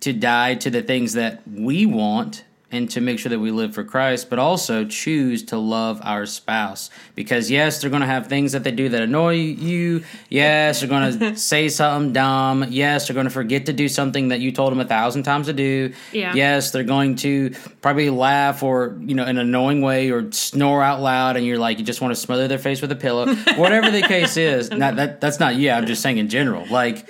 to 0.00 0.12
die 0.12 0.54
to 0.56 0.70
the 0.70 0.82
things 0.82 1.14
that 1.14 1.42
we 1.46 1.86
want 1.86 2.44
and 2.72 2.88
to 2.90 3.00
make 3.00 3.18
sure 3.18 3.30
that 3.30 3.38
we 3.40 3.50
live 3.50 3.74
for 3.74 3.82
Christ, 3.82 4.30
but 4.30 4.38
also 4.38 4.84
choose 4.84 5.42
to 5.44 5.58
love 5.58 6.00
our 6.04 6.24
spouse. 6.24 6.90
Because 7.16 7.50
yes, 7.50 7.80
they're 7.80 7.90
going 7.90 8.00
to 8.00 8.06
have 8.06 8.28
things 8.28 8.52
that 8.52 8.62
they 8.62 8.70
do 8.70 8.88
that 8.90 9.02
annoy 9.02 9.34
you. 9.34 10.04
Yes, 10.28 10.80
they're 10.80 10.88
going 10.88 11.18
to 11.18 11.36
say 11.36 11.68
something 11.68 12.12
dumb. 12.12 12.66
Yes, 12.68 13.08
they're 13.08 13.14
going 13.14 13.26
to 13.26 13.30
forget 13.30 13.66
to 13.66 13.72
do 13.72 13.88
something 13.88 14.28
that 14.28 14.40
you 14.40 14.52
told 14.52 14.70
them 14.70 14.80
a 14.80 14.84
thousand 14.84 15.24
times 15.24 15.46
to 15.46 15.52
do. 15.52 15.92
Yeah. 16.12 16.34
Yes, 16.34 16.70
they're 16.70 16.84
going 16.84 17.16
to 17.16 17.50
probably 17.82 18.10
laugh 18.10 18.62
or, 18.62 18.96
you 19.00 19.14
know, 19.14 19.24
in 19.24 19.30
an 19.30 19.38
annoying 19.38 19.80
way 19.80 20.10
or 20.10 20.30
snore 20.30 20.82
out 20.82 21.00
loud 21.00 21.36
and 21.36 21.44
you're 21.44 21.58
like, 21.58 21.78
you 21.78 21.84
just 21.84 22.00
want 22.00 22.14
to 22.14 22.20
smother 22.20 22.46
their 22.46 22.58
face 22.58 22.80
with 22.80 22.92
a 22.92 22.96
pillow. 22.96 23.34
Whatever 23.56 23.90
the 23.90 24.02
case 24.02 24.36
is. 24.36 24.70
Not, 24.80 24.96
that, 24.96 25.20
that's 25.20 25.40
not, 25.40 25.56
yeah, 25.56 25.76
I'm 25.76 25.86
just 25.86 26.00
saying 26.00 26.18
in 26.18 26.28
general. 26.28 26.66
Like, 26.66 27.08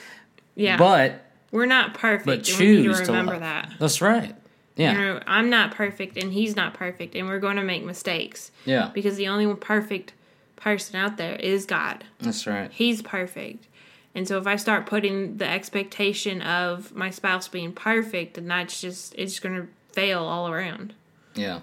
yeah. 0.57 0.77
but, 0.77 1.27
we're 1.53 1.67
not 1.67 1.95
perfect. 1.95 2.27
but 2.27 2.49
and 2.49 2.59
we 2.59 2.67
need 2.67 2.83
choose 2.85 2.99
to 3.01 3.05
to 3.07 3.13
remember 3.13 3.33
love. 3.33 3.41
that. 3.43 3.73
That's 3.79 4.01
right. 4.01 4.35
Yeah. 4.77 4.93
You 4.93 4.99
know, 4.99 5.21
I'm 5.27 5.51
not 5.51 5.73
perfect 5.75 6.17
and 6.17 6.33
he's 6.33 6.57
not 6.57 6.75
perfect 6.75 7.15
and 7.15 7.27
we're 7.29 7.39
going 7.41 7.57
to 7.57 7.63
make 7.63 7.85
mistakes 7.85 8.51
Yeah. 8.65 8.91
because 8.95 9.17
the 9.17 9.29
only 9.29 9.53
perfect 9.57 10.13
person 10.57 10.97
out 10.97 11.17
there 11.17 11.37
is 11.37 11.67
God. 11.67 12.05
That's 12.21 12.47
right. 12.47 12.71
He's 12.73 13.03
perfect. 13.03 13.67
And 14.15 14.27
so 14.27 14.39
if 14.39 14.47
I 14.47 14.57
start 14.57 14.87
putting 14.87 15.37
the 15.37 15.49
expectation 15.49 16.43
of 16.43 16.95
my 16.95 17.11
spouse 17.11 17.47
being 17.49 17.73
perfect, 17.73 18.35
then 18.35 18.49
that's 18.49 18.81
just 18.81 19.15
it's 19.17 19.39
going 19.39 19.55
to 19.57 19.69
fail 19.93 20.25
all 20.25 20.49
around. 20.49 20.95
Yeah, 21.35 21.61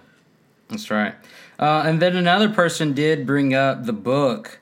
that's 0.70 0.90
right. 0.90 1.14
Uh, 1.60 1.84
and 1.86 2.02
then 2.02 2.16
another 2.16 2.50
person 2.50 2.94
did 2.94 3.26
bring 3.26 3.54
up 3.54 3.86
the 3.86 3.94
book 3.94 4.60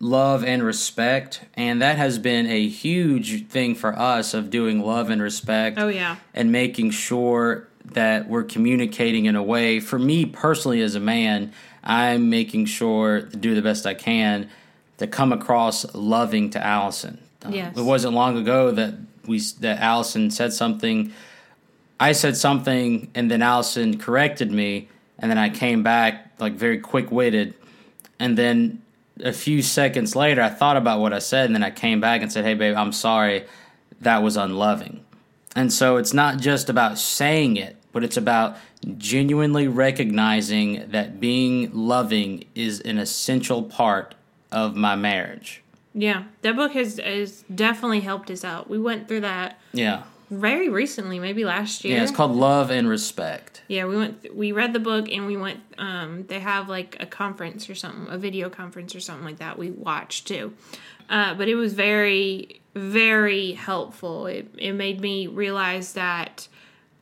Love 0.00 0.44
and 0.44 0.62
Respect, 0.62 1.40
and 1.54 1.82
that 1.82 1.96
has 1.96 2.18
been 2.18 2.46
a 2.46 2.68
huge 2.68 3.48
thing 3.48 3.74
for 3.74 3.98
us 3.98 4.32
of 4.32 4.48
doing 4.50 4.80
love 4.80 5.10
and 5.10 5.20
respect. 5.20 5.78
Oh 5.78 5.88
yeah. 5.88 6.16
and 6.34 6.52
making 6.52 6.90
sure 6.90 7.66
that 7.84 8.28
we're 8.28 8.44
communicating 8.44 9.24
in 9.24 9.34
a 9.34 9.42
way. 9.42 9.80
For 9.80 9.98
me 9.98 10.24
personally, 10.26 10.82
as 10.82 10.94
a 10.94 11.00
man, 11.00 11.52
I'm 11.82 12.30
making 12.30 12.66
sure 12.66 13.22
to 13.22 13.36
do 13.36 13.54
the 13.54 13.62
best 13.62 13.86
I 13.86 13.94
can 13.94 14.48
to 14.98 15.06
come 15.06 15.32
across 15.32 15.94
loving 15.94 16.50
to 16.50 16.64
Alison. 16.64 17.18
Uh, 17.44 17.50
Yes. 17.50 17.76
It 17.76 17.82
wasn't 17.82 18.14
long 18.14 18.36
ago 18.36 18.70
that 18.72 18.94
we 19.26 19.40
that 19.60 19.80
Alison 19.80 20.30
said 20.30 20.52
something. 20.52 21.12
I 21.98 22.12
said 22.12 22.36
something, 22.36 23.10
and 23.16 23.28
then 23.30 23.42
Alison 23.42 23.98
corrected 23.98 24.52
me, 24.52 24.88
and 25.18 25.28
then 25.30 25.38
I 25.38 25.48
came 25.48 25.82
back 25.82 26.32
like 26.38 26.52
very 26.54 26.78
quick 26.78 27.10
witted, 27.10 27.54
and 28.20 28.38
then 28.38 28.82
a 29.24 29.32
few 29.32 29.62
seconds 29.62 30.14
later, 30.16 30.42
I 30.42 30.48
thought 30.48 30.76
about 30.76 31.00
what 31.00 31.12
I 31.12 31.18
said, 31.18 31.46
and 31.46 31.54
then 31.54 31.62
I 31.62 31.70
came 31.70 32.00
back 32.00 32.22
and 32.22 32.32
said, 32.32 32.44
"Hey, 32.44 32.54
babe, 32.54 32.76
I'm 32.76 32.92
sorry. 32.92 33.44
That 34.00 34.22
was 34.22 34.36
unloving." 34.36 35.04
And 35.56 35.72
so 35.72 35.96
it's 35.96 36.14
not 36.14 36.38
just 36.38 36.68
about 36.68 36.98
saying 36.98 37.56
it, 37.56 37.76
but 37.92 38.04
it's 38.04 38.16
about 38.16 38.56
genuinely 38.96 39.66
recognizing 39.66 40.84
that 40.90 41.20
being 41.20 41.70
loving 41.72 42.44
is 42.54 42.80
an 42.80 42.98
essential 42.98 43.62
part 43.62 44.14
of 44.52 44.76
my 44.76 44.94
marriage. 44.94 45.62
Yeah. 45.94 46.24
That 46.42 46.54
book 46.54 46.72
has 46.72 46.98
has 46.98 47.44
definitely 47.52 48.00
helped 48.00 48.30
us 48.30 48.44
out. 48.44 48.70
We 48.70 48.78
went 48.78 49.08
through 49.08 49.22
that 49.22 49.58
Yeah. 49.72 50.02
Very 50.30 50.68
recently, 50.68 51.18
maybe 51.18 51.44
last 51.44 51.84
year. 51.84 51.96
Yeah, 51.96 52.02
it's 52.02 52.12
called 52.12 52.36
Love 52.36 52.70
and 52.70 52.88
Respect. 52.88 53.62
Yeah, 53.68 53.86
we 53.86 53.96
went. 53.96 54.36
We 54.36 54.52
read 54.52 54.72
the 54.72 54.80
book 54.80 55.08
and 55.10 55.26
we 55.26 55.36
went. 55.36 55.60
Um, 55.78 56.26
they 56.26 56.40
have 56.40 56.68
like 56.68 56.96
a 57.00 57.06
conference 57.06 57.68
or 57.70 57.74
something, 57.74 58.12
a 58.12 58.18
video 58.18 58.50
conference 58.50 58.94
or 58.94 59.00
something 59.00 59.24
like 59.24 59.38
that. 59.38 59.58
We 59.58 59.70
watched 59.70 60.28
too, 60.28 60.54
uh, 61.08 61.34
but 61.34 61.48
it 61.48 61.54
was 61.54 61.74
very, 61.74 62.60
very 62.74 63.52
helpful. 63.52 64.26
It 64.26 64.48
it 64.58 64.72
made 64.72 65.00
me 65.00 65.26
realize 65.26 65.94
that 65.94 66.48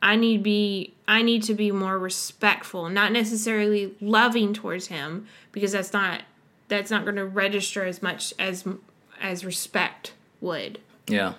I 0.01 0.15
need 0.15 0.43
be 0.43 0.93
I 1.07 1.21
need 1.21 1.43
to 1.43 1.53
be 1.53 1.71
more 1.71 1.97
respectful, 1.97 2.89
not 2.89 3.11
necessarily 3.11 3.95
loving 3.99 4.53
towards 4.53 4.87
him 4.87 5.27
because 5.51 5.71
that's 5.71 5.93
not 5.93 6.21
that's 6.67 6.91
not 6.91 7.03
going 7.03 7.15
to 7.15 7.25
register 7.25 7.85
as 7.85 8.01
much 8.01 8.33
as 8.37 8.65
as 9.21 9.43
respect 9.43 10.13
would. 10.41 10.79
Yeah. 11.07 11.33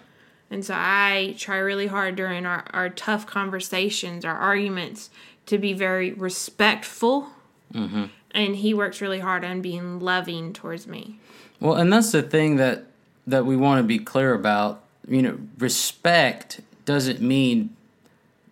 And 0.51 0.65
so 0.65 0.75
I 0.77 1.35
try 1.39 1.59
really 1.59 1.89
hard 1.89 2.17
during 2.17 2.47
our, 2.47 2.65
our 2.71 2.89
tough 2.89 3.27
conversations, 3.27 4.25
our 4.25 4.37
arguments, 4.37 5.11
to 5.47 5.59
be 5.59 5.73
very 5.73 6.13
respectful. 6.13 7.29
Mm-hmm. 7.73 8.05
And 8.33 8.57
he 8.57 8.73
works 8.73 9.01
really 9.01 9.21
hard 9.21 9.45
on 9.45 9.61
being 9.61 10.01
loving 10.01 10.53
towards 10.53 10.87
me. 10.87 11.19
Well, 11.61 11.75
and 11.75 11.93
that's 11.93 12.13
the 12.13 12.23
thing 12.23 12.57
that 12.57 12.85
that 13.27 13.45
we 13.45 13.57
want 13.57 13.79
to 13.81 13.83
be 13.83 13.99
clear 13.99 14.33
about. 14.33 14.83
You 15.07 15.23
know, 15.23 15.39
respect 15.59 16.61
doesn't 16.85 17.21
mean 17.21 17.77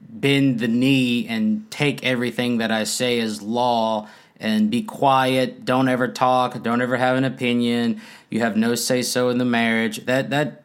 bend 0.01 0.61
the 0.61 0.69
knee 0.69 1.27
and 1.29 1.71
take 1.71 2.05
everything 2.05 2.59
that 2.59 2.71
I 2.71 2.85
say 2.85 3.21
as 3.21 3.43
law 3.43 4.09
and 4.39 4.71
be 4.71 4.83
quiet, 4.83 5.65
don't 5.65 5.89
ever 5.89 6.09
talk, 6.09 6.63
don't 6.63 6.83
ever 6.83 6.97
have 6.97 7.17
an 7.17 7.25
opinion, 7.25 8.01
you 8.29 8.41
have 8.41 8.57
no 8.57 8.75
say 8.75 9.03
so 9.03 9.31
in 9.31 9.39
the 9.39 9.45
marriage. 9.45 10.05
That 10.05 10.31
that 10.31 10.63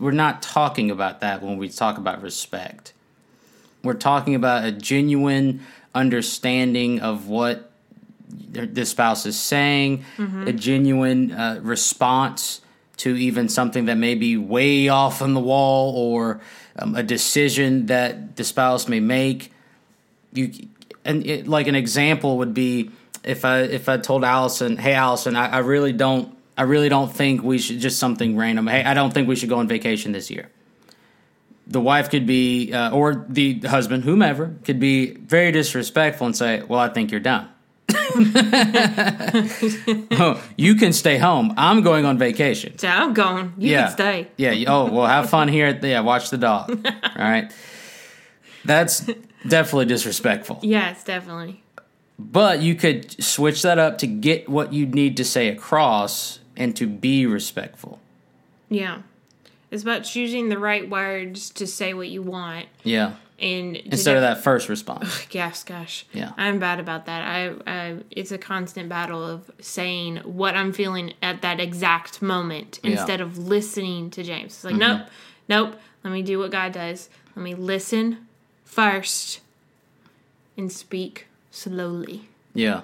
we're 0.00 0.10
not 0.10 0.42
talking 0.42 0.90
about 0.90 1.20
that 1.20 1.42
when 1.42 1.58
we 1.58 1.68
talk 1.68 1.98
about 1.98 2.22
respect. 2.22 2.94
We're 3.84 3.94
talking 3.94 4.34
about 4.34 4.64
a 4.64 4.72
genuine 4.72 5.60
understanding 5.94 7.00
of 7.00 7.28
what 7.28 7.70
the 8.28 8.86
spouse 8.86 9.26
is 9.26 9.38
saying, 9.38 10.04
mm-hmm. 10.16 10.48
a 10.48 10.52
genuine 10.52 11.32
uh, 11.32 11.60
response 11.62 12.62
to 12.98 13.16
even 13.16 13.48
something 13.48 13.86
that 13.86 13.96
may 13.96 14.14
be 14.14 14.36
way 14.36 14.88
off 14.88 15.22
on 15.22 15.34
the 15.34 15.40
wall 15.40 15.94
or 15.96 16.40
um, 16.76 16.94
a 16.94 17.02
decision 17.02 17.86
that 17.86 18.36
the 18.36 18.44
spouse 18.44 18.88
may 18.88 19.00
make. 19.00 19.52
You 20.32 20.52
and 21.04 21.26
it, 21.26 21.48
like 21.48 21.66
an 21.66 21.74
example 21.74 22.38
would 22.38 22.54
be 22.54 22.90
if 23.24 23.44
I 23.44 23.60
if 23.60 23.88
I 23.88 23.96
told 23.96 24.22
Alison, 24.22 24.76
"Hey, 24.76 24.94
Alison, 24.94 25.34
I, 25.34 25.48
I 25.48 25.58
really 25.58 25.92
don't 25.92 26.36
I 26.56 26.62
really 26.62 26.88
don't 26.88 27.12
think 27.12 27.42
we 27.42 27.58
should 27.58 27.80
just 27.80 27.98
something 27.98 28.36
random. 28.36 28.66
Hey, 28.66 28.84
I 28.84 28.94
don't 28.94 29.12
think 29.12 29.28
we 29.28 29.36
should 29.36 29.48
go 29.48 29.58
on 29.58 29.68
vacation 29.68 30.12
this 30.12 30.30
year." 30.30 30.50
The 31.66 31.80
wife 31.80 32.10
could 32.10 32.26
be, 32.26 32.72
uh, 32.72 32.90
or 32.90 33.24
the 33.28 33.60
husband, 33.60 34.04
whomever, 34.04 34.56
could 34.64 34.80
be 34.80 35.12
very 35.12 35.52
disrespectful 35.52 36.26
and 36.26 36.36
say, 36.36 36.62
"Well, 36.62 36.80
I 36.80 36.88
think 36.88 37.10
you're 37.10 37.20
done." 37.20 37.48
oh, 40.12 40.42
you 40.56 40.74
can 40.74 40.92
stay 40.92 41.18
home. 41.18 41.54
I'm 41.56 41.82
going 41.82 42.04
on 42.04 42.18
vacation. 42.18 42.78
So 42.78 42.88
I'm 42.88 43.14
going. 43.14 43.54
You 43.58 43.70
yeah. 43.70 43.82
can 43.84 43.92
stay. 43.92 44.28
Yeah. 44.36 44.64
Oh, 44.66 44.90
well, 44.90 45.06
have 45.06 45.30
fun 45.30 45.48
here. 45.48 45.66
At 45.66 45.80
the, 45.80 45.88
yeah, 45.88 46.00
watch 46.00 46.30
the 46.30 46.38
dog. 46.38 46.70
All 46.86 47.12
right. 47.16 47.52
That's 48.64 49.06
definitely 49.46 49.86
disrespectful. 49.86 50.58
Yes, 50.62 51.04
definitely. 51.04 51.62
But 52.18 52.60
you 52.60 52.74
could 52.74 53.22
switch 53.22 53.62
that 53.62 53.78
up 53.78 53.98
to 53.98 54.06
get 54.06 54.48
what 54.48 54.72
you 54.72 54.86
need 54.86 55.16
to 55.16 55.24
say 55.24 55.48
across 55.48 56.39
and 56.60 56.76
to 56.76 56.86
be 56.86 57.24
respectful. 57.26 57.98
Yeah. 58.68 59.00
It's 59.70 59.82
about 59.82 60.04
choosing 60.04 60.50
the 60.50 60.58
right 60.58 60.88
words 60.88 61.48
to 61.50 61.66
say 61.66 61.94
what 61.94 62.08
you 62.08 62.22
want. 62.22 62.66
Yeah. 62.84 63.14
And 63.38 63.76
instead 63.76 64.16
of 64.16 64.22
that 64.22 64.44
first 64.44 64.68
response. 64.68 65.26
Yes, 65.30 65.64
gosh. 65.64 66.04
Yeah. 66.12 66.32
I'm 66.36 66.58
bad 66.58 66.78
about 66.78 67.06
that. 67.06 67.22
I, 67.22 67.54
I 67.66 67.96
it's 68.10 68.30
a 68.30 68.36
constant 68.36 68.90
battle 68.90 69.24
of 69.24 69.50
saying 69.58 70.18
what 70.18 70.54
I'm 70.54 70.74
feeling 70.74 71.14
at 71.22 71.40
that 71.40 71.60
exact 71.60 72.20
moment 72.20 72.78
Yeah. 72.82 72.90
instead 72.90 73.22
of 73.22 73.38
listening 73.38 74.10
to 74.10 74.22
James. 74.22 74.52
It's 74.52 74.64
like, 74.64 74.74
mm-hmm. 74.74 74.98
nope, 74.98 75.06
nope. 75.48 75.80
Let 76.04 76.12
me 76.12 76.22
do 76.22 76.38
what 76.38 76.50
God 76.50 76.72
does. 76.72 77.08
Let 77.34 77.42
me 77.42 77.54
listen 77.54 78.26
first 78.64 79.40
and 80.58 80.70
speak 80.70 81.26
slowly. 81.50 82.28
Yeah. 82.52 82.82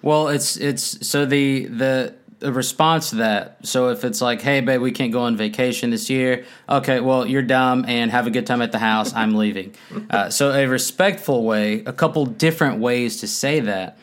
Well, 0.00 0.26
it's 0.28 0.56
it's 0.56 1.06
so 1.06 1.24
the 1.24 1.66
the 1.66 2.14
the 2.42 2.52
response 2.52 3.10
to 3.10 3.16
that. 3.16 3.58
So 3.62 3.90
if 3.90 4.04
it's 4.04 4.20
like, 4.20 4.42
"Hey, 4.42 4.60
babe, 4.60 4.80
we 4.80 4.90
can't 4.90 5.12
go 5.12 5.22
on 5.22 5.36
vacation 5.36 5.90
this 5.90 6.10
year," 6.10 6.44
okay, 6.68 6.98
well, 6.98 7.24
you're 7.24 7.42
dumb 7.42 7.84
and 7.86 8.10
have 8.10 8.26
a 8.26 8.30
good 8.30 8.46
time 8.46 8.60
at 8.60 8.72
the 8.72 8.80
house. 8.80 9.14
I'm 9.14 9.34
leaving. 9.44 9.74
Uh, 10.10 10.28
so 10.28 10.52
a 10.52 10.66
respectful 10.66 11.44
way, 11.44 11.84
a 11.86 11.92
couple 11.92 12.26
different 12.26 12.80
ways 12.80 13.18
to 13.20 13.28
say 13.28 13.60
that 13.60 13.96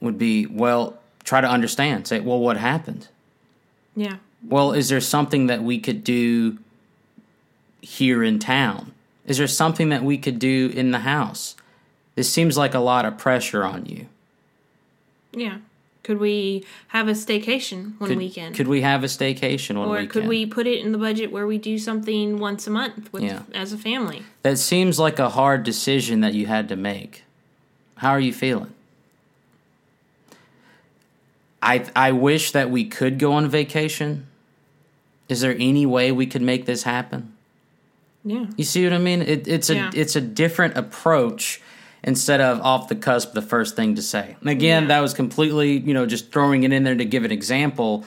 would 0.00 0.18
be, 0.18 0.46
well, 0.46 0.98
try 1.24 1.40
to 1.40 1.48
understand. 1.48 2.06
Say, 2.06 2.20
well, 2.20 2.38
what 2.38 2.56
happened? 2.56 3.08
Yeah. 3.96 4.16
Well, 4.46 4.72
is 4.72 4.88
there 4.88 5.00
something 5.00 5.48
that 5.48 5.62
we 5.62 5.80
could 5.80 6.04
do 6.04 6.58
here 7.80 8.22
in 8.22 8.38
town? 8.38 8.92
Is 9.26 9.38
there 9.38 9.48
something 9.48 9.88
that 9.88 10.04
we 10.04 10.16
could 10.16 10.38
do 10.38 10.70
in 10.74 10.92
the 10.92 11.00
house? 11.00 11.56
This 12.14 12.32
seems 12.32 12.56
like 12.56 12.74
a 12.74 12.78
lot 12.78 13.04
of 13.04 13.18
pressure 13.18 13.64
on 13.64 13.86
you. 13.86 14.06
Yeah. 15.32 15.58
Could 16.06 16.20
we 16.20 16.64
have 16.86 17.08
a 17.08 17.14
staycation 17.14 17.98
one 17.98 18.10
Could, 18.10 18.18
weekend? 18.18 18.54
could 18.54 18.68
we 18.68 18.82
have 18.82 19.02
a 19.02 19.08
staycation 19.08 19.76
one 19.76 19.88
or 19.88 19.90
weekend? 19.94 20.08
Or 20.08 20.12
could 20.12 20.28
we 20.28 20.46
put 20.46 20.68
it 20.68 20.78
in 20.84 20.92
the 20.92 20.98
budget 20.98 21.32
where 21.32 21.48
we 21.48 21.58
do 21.58 21.80
something 21.80 22.38
once 22.38 22.64
a 22.68 22.70
month 22.70 23.12
with 23.12 23.24
Yeah. 23.24 23.42
as 23.52 23.72
a 23.72 23.76
family? 23.76 24.22
That 24.42 24.56
seems 24.58 25.00
like 25.00 25.18
a 25.18 25.30
hard 25.30 25.64
decision 25.64 26.20
that 26.20 26.32
you 26.32 26.46
had 26.46 26.68
to 26.68 26.76
make. 26.76 27.24
How 27.96 28.10
are 28.10 28.20
you 28.20 28.32
feeling? 28.32 28.72
I 31.60 31.86
I 31.96 32.12
wish 32.12 32.52
that 32.52 32.70
we 32.70 32.84
could 32.84 33.18
go 33.18 33.32
on 33.32 33.48
vacation. 33.48 34.28
Is 35.28 35.40
there 35.40 35.56
any 35.58 35.86
way 35.86 36.12
we 36.12 36.26
could 36.26 36.42
make 36.42 36.66
this 36.66 36.84
happen? 36.84 37.32
Yeah. 38.24 38.46
You 38.56 38.62
see 38.62 38.84
what 38.84 38.92
I 38.92 38.98
mean? 38.98 39.22
It, 39.22 39.48
it's 39.48 39.70
a 39.70 39.74
Yeah. 39.74 39.90
it's 39.92 40.14
a 40.14 40.20
different 40.20 40.76
approach 40.76 41.60
instead 42.06 42.40
of 42.40 42.60
off 42.60 42.88
the 42.88 42.94
cusp 42.96 43.32
the 43.34 43.42
first 43.42 43.76
thing 43.76 43.94
to 43.96 44.02
say. 44.02 44.36
And 44.40 44.48
again, 44.48 44.84
Yeah. 44.84 44.88
that 44.88 45.00
was 45.00 45.12
completely 45.12 45.78
you 45.78 45.92
know 45.92 46.06
just 46.06 46.32
throwing 46.32 46.62
it 46.62 46.72
in 46.72 46.84
there 46.84 46.94
to 46.94 47.04
give 47.04 47.24
an 47.24 47.32
example. 47.32 48.04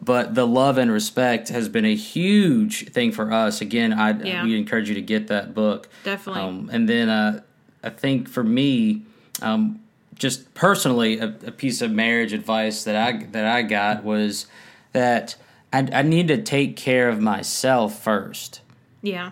But 0.00 0.34
the 0.36 0.46
love 0.46 0.78
and 0.78 0.92
respect 0.92 1.48
has 1.48 1.68
been 1.68 1.84
a 1.86 1.94
huge 1.96 2.90
thing 2.90 3.10
for 3.10 3.32
us. 3.32 3.60
Again, 3.60 3.92
I 3.92 4.12
Yeah. 4.22 4.44
we 4.44 4.56
encourage 4.56 4.88
you 4.88 4.94
to 4.94 5.00
get 5.02 5.26
that 5.28 5.54
book. 5.54 5.88
Definitely. 6.04 6.42
Um, 6.42 6.70
and 6.72 6.88
then 6.88 7.08
uh, 7.08 7.40
I 7.82 7.90
think 7.90 8.28
for 8.28 8.44
me, 8.44 9.02
um, 9.42 9.80
just 10.14 10.52
personally, 10.54 11.18
a, 11.18 11.28
a 11.46 11.50
piece 11.52 11.80
of 11.80 11.90
marriage 11.90 12.32
advice 12.32 12.84
that 12.84 12.94
I 12.96 13.24
that 13.32 13.44
I 13.46 13.62
got 13.62 14.04
was 14.04 14.46
that 14.92 15.36
I, 15.72 15.88
I 15.92 16.02
need 16.02 16.28
to 16.28 16.40
take 16.42 16.76
care 16.76 17.08
of 17.08 17.20
myself 17.20 18.00
first. 18.02 18.60
Yeah. 19.02 19.30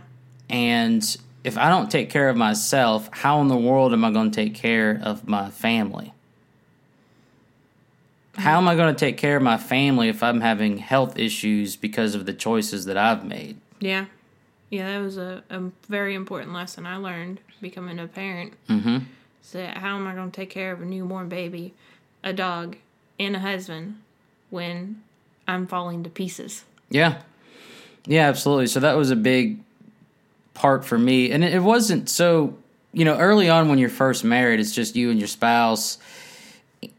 And 0.49 1.17
if 1.47 1.57
I 1.57 1.69
don't 1.69 1.89
take 1.89 2.11
care 2.11 2.29
of 2.29 2.37
myself, 2.37 3.09
how 3.13 3.41
in 3.41 3.47
the 3.47 3.57
world 3.57 3.93
am 3.93 4.05
I 4.05 4.11
going 4.11 4.33
to 4.33 4.35
take 4.35 4.57
care 4.57 5.01
of 5.01 5.29
my 5.29 5.49
family? 5.49 6.13
How 8.35 8.59
am 8.59 8.67
I 8.67 8.75
going 8.75 8.93
to 8.93 8.99
take 8.99 9.17
care 9.17 9.37
of 9.37 9.45
my 9.45 9.57
family 9.57 10.09
if 10.09 10.25
I'm 10.25 10.41
having 10.41 10.79
health 10.79 11.17
issues 11.17 11.77
because 11.77 12.17
of 12.17 12.27
the 12.27 12.33
choices 12.33 12.85
that 12.87 12.97
I've 12.97 13.25
made? 13.25 13.59
Yeah. 13.79 14.07
Yeah, 14.71 14.91
that 14.91 15.05
was 15.05 15.19
a, 15.19 15.45
a 15.49 15.71
very 15.89 16.17
important 16.17 16.53
lesson 16.53 16.85
I 16.85 16.97
learned 16.97 17.39
becoming 17.61 18.01
a 18.01 18.09
parent. 18.09 18.55
Mm-hmm. 18.69 18.99
So 19.41 19.67
how 19.67 19.95
am 19.95 20.09
I 20.09 20.17
going 20.17 20.33
to 20.33 20.37
take 20.37 20.51
care 20.51 20.73
of 20.73 20.83
a 20.83 20.85
newborn 20.85 21.29
baby, 21.29 21.75
a 22.25 22.33
dog, 22.33 22.77
and 23.21 23.37
a 23.37 23.39
husband 23.39 24.03
when 24.51 25.01
I'm 25.47 25.69
falling 25.69 26.03
to 26.03 26.11
pieces? 26.11 26.65
Yeah. 26.91 27.23
Yeah, 28.05 28.29
absolutely. 28.29 28.67
So 28.67 28.81
that 28.81 28.97
was 28.97 29.13
a 29.13 29.17
big 29.17 29.61
part 30.57 30.85
for 30.85 30.99
me. 30.99 31.31
And 31.31 31.45
it 31.45 31.63
wasn't 31.63 32.09
so, 32.09 32.57
you 32.93 33.05
know, 33.05 33.17
early 33.17 33.49
on 33.49 33.69
when 33.69 33.79
you're 33.79 33.89
first 33.89 34.25
married, 34.25 34.59
it's 34.59 34.73
just 34.73 34.97
you 34.97 35.11
and 35.11 35.19
your 35.19 35.29
spouse 35.29 35.99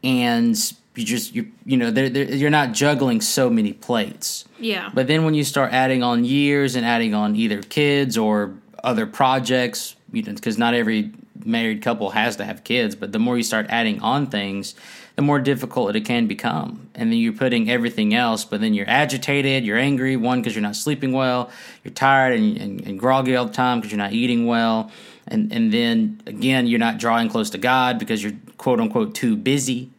and 0.02 0.56
you 0.94 1.04
just 1.04 1.34
you 1.34 1.48
you 1.66 1.76
know, 1.76 1.90
they're, 1.90 2.08
they're, 2.08 2.24
you're 2.34 2.50
not 2.50 2.72
juggling 2.72 3.20
so 3.20 3.50
many 3.50 3.72
plates. 3.72 4.44
Yeah. 4.58 4.90
But 4.94 5.06
then 5.08 5.24
when 5.24 5.34
you 5.34 5.44
start 5.44 5.72
adding 5.72 6.02
on 6.02 6.24
years 6.24 6.76
and 6.76 6.86
adding 6.86 7.14
on 7.14 7.36
either 7.36 7.60
kids 7.62 8.16
or 8.16 8.54
other 8.82 9.06
projects, 9.06 9.96
you 10.12 10.22
know, 10.22 10.32
because 10.32 10.56
not 10.56 10.74
every 10.74 11.12
married 11.48 11.82
couple 11.82 12.10
has 12.10 12.36
to 12.36 12.44
have 12.44 12.64
kids, 12.64 12.94
but 12.94 13.12
the 13.12 13.18
more 13.18 13.36
you 13.36 13.42
start 13.42 13.66
adding 13.68 14.00
on 14.00 14.26
things, 14.26 14.74
the 15.16 15.22
more 15.22 15.40
difficult 15.40 15.96
it 15.96 16.04
can 16.04 16.26
become. 16.26 16.88
And 16.94 17.10
then 17.10 17.18
you're 17.18 17.32
putting 17.32 17.68
everything 17.70 18.14
else, 18.14 18.44
but 18.44 18.60
then 18.60 18.74
you're 18.74 18.88
agitated, 18.88 19.64
you're 19.64 19.78
angry, 19.78 20.16
one, 20.16 20.40
because 20.40 20.54
you're 20.54 20.62
not 20.62 20.76
sleeping 20.76 21.12
well, 21.12 21.50
you're 21.82 21.94
tired 21.94 22.38
and, 22.38 22.56
and, 22.56 22.86
and 22.86 23.00
groggy 23.00 23.34
all 23.34 23.46
the 23.46 23.52
time 23.52 23.78
because 23.78 23.90
you're 23.90 23.98
not 23.98 24.12
eating 24.12 24.46
well. 24.46 24.90
And, 25.26 25.52
and 25.52 25.72
then 25.72 26.22
again, 26.26 26.66
you're 26.66 26.78
not 26.78 26.98
drawing 26.98 27.28
close 27.28 27.50
to 27.50 27.58
God 27.58 27.98
because 27.98 28.22
you're 28.22 28.34
quote 28.56 28.80
unquote 28.80 29.14
too 29.14 29.36
busy 29.36 29.90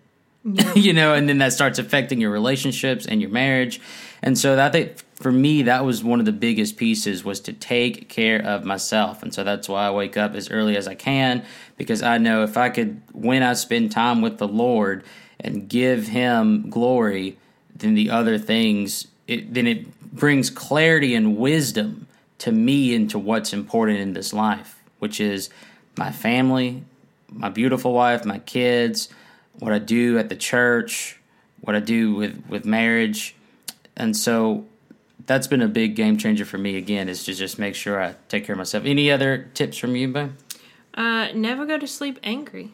you 0.76 0.94
know, 0.94 1.14
and 1.14 1.28
then 1.28 1.38
that 1.40 1.54
starts 1.54 1.80
affecting 1.80 2.22
your 2.22 2.32
relationships 2.32 3.06
and 3.06 3.22
your 3.22 3.30
marriage. 3.30 3.82
And 4.22 4.38
so 4.38 4.56
that 4.56 4.68
I 4.68 4.72
think 4.72 4.98
for 5.20 5.32
me 5.32 5.64
that 5.64 5.84
was 5.84 6.04
one 6.04 6.20
of 6.20 6.26
the 6.26 6.32
biggest 6.32 6.78
pieces 6.78 7.24
was 7.26 7.42
to 7.42 7.54
take 7.54 8.08
care 8.08 8.42
of 8.42 8.64
myself. 8.64 9.22
And 9.22 9.34
so 9.34 9.44
that's 9.44 9.68
why 9.68 9.88
I 9.88 9.92
wake 9.92 10.16
up 10.16 10.34
as 10.34 10.50
early 10.50 10.78
as 10.78 10.88
I 10.88 10.96
can 10.96 11.44
because 11.78 12.02
I 12.02 12.18
know 12.18 12.44
if 12.44 12.56
I 12.56 12.70
could 12.70 13.02
when 13.12 13.44
I 13.44 13.54
spend 13.54 13.92
time 13.92 14.22
with 14.22 14.38
the 14.38 14.48
Lord 14.48 15.04
and 15.40 15.68
give 15.68 16.08
him 16.08 16.70
glory, 16.70 17.38
then 17.76 17.96
the 17.96 18.10
other 18.10 18.38
things 18.38 19.08
it, 19.28 19.54
then 19.54 19.68
it 19.68 19.94
brings 20.14 20.50
clarity 20.50 21.14
and 21.14 21.38
wisdom 21.38 22.08
to 22.40 22.52
me 22.52 22.96
into 22.96 23.20
what's 23.20 23.52
important 23.52 24.00
in 24.00 24.14
this 24.14 24.34
life, 24.34 24.82
which 25.00 25.20
is 25.20 25.50
my 25.98 26.12
family, 26.12 26.84
my 27.30 27.50
beautiful 27.50 27.94
wife, 27.94 28.24
my 28.24 28.40
kids, 28.40 29.10
what 29.60 29.74
I 29.74 29.80
do 29.80 30.18
at 30.18 30.30
the 30.30 30.36
church, 30.36 31.20
what 31.60 31.76
I 31.76 31.82
do 31.82 32.16
with 32.16 32.42
with 32.48 32.64
marriage, 32.64 33.36
and 33.98 34.16
so 34.16 34.66
that's 35.26 35.48
been 35.48 35.62
a 35.62 35.68
big 35.68 35.96
game 35.96 36.18
changer 36.18 36.46
for 36.46 36.58
me. 36.58 36.76
Again, 36.76 37.10
is 37.10 37.24
to 37.26 37.34
just 37.34 37.60
make 37.60 37.76
sure 37.76 38.02
I 38.02 38.16
take 38.28 38.46
care 38.46 38.54
of 38.54 38.58
myself. 38.58 38.86
Any 38.86 39.12
other 39.12 39.50
tips 39.54 39.78
from 39.78 39.96
you, 39.96 40.08
Ben? 40.08 40.38
Uh, 40.94 41.30
never 41.34 41.66
go 41.66 41.78
to 41.78 41.88
sleep 41.88 42.20
angry. 42.24 42.72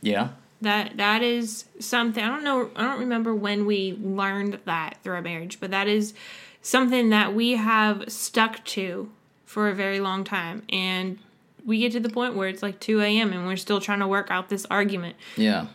Yeah. 0.00 0.30
That 0.60 0.96
that 0.96 1.22
is 1.22 1.64
something 1.80 2.22
I 2.22 2.28
don't 2.28 2.44
know. 2.44 2.70
I 2.76 2.82
don't 2.82 3.00
remember 3.00 3.34
when 3.34 3.66
we 3.66 3.98
learned 4.00 4.60
that 4.64 4.98
through 5.02 5.14
our 5.14 5.22
marriage, 5.22 5.58
but 5.58 5.70
that 5.72 5.88
is 5.88 6.14
something 6.60 7.10
that 7.10 7.34
we 7.34 7.52
have 7.52 8.04
stuck 8.08 8.64
to 8.66 9.10
for 9.44 9.68
a 9.68 9.74
very 9.74 9.98
long 9.98 10.22
time, 10.24 10.62
and 10.70 11.18
we 11.66 11.78
get 11.78 11.92
to 11.92 12.00
the 12.00 12.08
point 12.08 12.34
where 12.34 12.48
it's 12.48 12.62
like 12.62 12.78
two 12.78 13.00
a.m. 13.00 13.32
and 13.32 13.46
we're 13.46 13.56
still 13.56 13.80
trying 13.80 13.98
to 13.98 14.06
work 14.06 14.30
out 14.30 14.48
this 14.48 14.64
argument. 14.70 15.16
Yeah. 15.36 15.66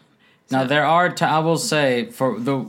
Now 0.50 0.64
there 0.64 0.86
are 0.86 1.10
ti 1.10 1.26
I 1.26 1.40
will 1.40 1.58
say 1.58 2.06
for 2.06 2.40
the 2.40 2.66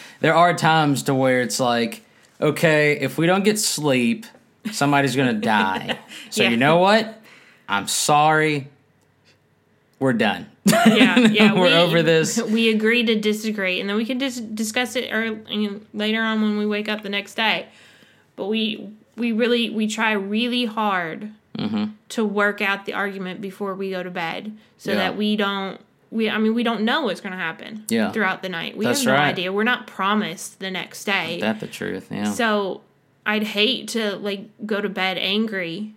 there 0.20 0.34
are 0.34 0.54
times 0.54 1.02
to 1.04 1.14
where 1.14 1.40
it's 1.40 1.58
like 1.58 2.02
okay 2.40 2.92
if 3.00 3.18
we 3.18 3.26
don't 3.26 3.44
get 3.44 3.58
sleep 3.58 4.26
somebody's 4.72 5.14
gonna 5.16 5.32
die 5.56 5.98
so 6.30 6.42
Yeah. 6.42 6.50
you 6.50 6.56
know 6.56 6.76
what 6.78 7.20
I'm 7.68 7.86
sorry 7.88 8.68
we're 9.98 10.12
done 10.14 10.46
Yeah, 10.66 11.18
yeah, 11.30 11.52
we're 11.54 11.62
we- 11.64 11.72
over 11.74 12.02
this 12.02 12.40
We 12.42 12.70
agree 12.70 13.04
to 13.04 13.18
disagree, 13.18 13.80
and 13.80 13.88
then 13.88 13.96
we 13.96 14.04
can 14.04 14.18
dis- 14.18 14.40
discuss 14.40 14.96
it 14.96 15.12
or 15.12 15.24
you 15.50 15.70
know, 15.70 15.80
later 15.94 16.22
on 16.22 16.40
when 16.42 16.56
we 16.58 16.66
wake 16.66 16.88
up 16.88 17.02
the 17.02 17.08
next 17.08 17.34
day. 17.34 17.66
But 18.36 18.46
we 18.46 18.88
we 19.16 19.32
really 19.32 19.70
we 19.70 19.86
try 19.88 20.12
really 20.12 20.64
hard 20.66 21.30
Mm-hmm. 21.58 21.84
to 22.10 22.24
work 22.24 22.62
out 22.62 22.86
the 22.86 22.94
argument 22.94 23.40
before 23.42 23.74
we 23.74 23.90
go 23.90 24.02
to 24.02 24.10
bed, 24.10 24.56
so 24.78 24.92
Yeah. 24.92 24.96
that 24.98 25.16
we 25.18 25.36
don't. 25.36 25.78
We, 26.12 26.28
I 26.28 26.38
mean, 26.38 26.54
we 26.54 26.62
don't 26.64 26.82
know 26.82 27.02
what's 27.02 27.20
going 27.20 27.32
to 27.32 27.38
happen 27.38 27.84
Yeah. 27.88 28.10
throughout 28.10 28.42
the 28.42 28.48
night. 28.48 28.76
We 28.76 28.84
That's 28.84 29.00
have 29.00 29.06
no 29.06 29.12
right. 29.14 29.28
idea. 29.28 29.52
We're 29.52 29.62
not 29.64 29.86
promised 29.86 30.58
the 30.58 30.70
next 30.70 31.04
day. 31.04 31.38
that's 31.40 31.60
the 31.60 31.66
truth 31.68 32.08
yeah 32.10 32.24
So 32.24 32.80
I'd 33.24 33.44
hate 33.44 33.88
to 33.88 34.16
like 34.16 34.48
go 34.66 34.80
to 34.80 34.88
bed 34.88 35.18
angry 35.18 35.94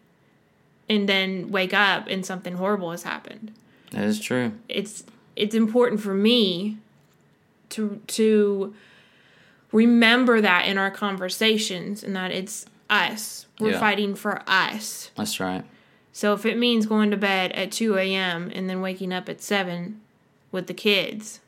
and 0.89 1.10
then 1.10 1.49
wake 1.49 1.73
up 1.73 2.08
and 2.08 2.26
something 2.26 2.56
horrible 2.56 2.91
has 2.91 3.04
happened 3.04 3.54
that 3.91 4.04
is 4.04 4.19
true 4.19 4.52
it's 4.69 5.04
it's 5.36 5.56
important 5.56 6.02
for 6.02 6.13
me 6.13 6.78
to 7.69 8.02
to 8.08 8.73
remember 9.71 10.41
that 10.41 10.67
in 10.67 10.78
our 10.78 10.91
conversations 10.91 12.04
and 12.04 12.15
that 12.15 12.32
it's 12.32 12.65
us 12.89 13.47
we're 13.60 13.71
Yeah. 13.71 13.80
fighting 13.80 14.13
for 14.15 14.41
us 14.47 15.10
that's 15.15 15.39
right 15.39 15.63
so 16.12 16.34
if 16.34 16.45
it 16.45 16.58
means 16.58 16.86
going 16.86 17.10
to 17.12 17.17
bed 17.17 17.52
at 17.54 17.71
2 17.71 17.97
a.m 17.97 18.52
and 18.54 18.69
then 18.69 18.82
waking 18.82 19.12
up 19.13 19.30
at 19.30 19.41
7 19.41 19.99
with 20.54 20.68
the 20.68 20.74
kids 20.74 21.42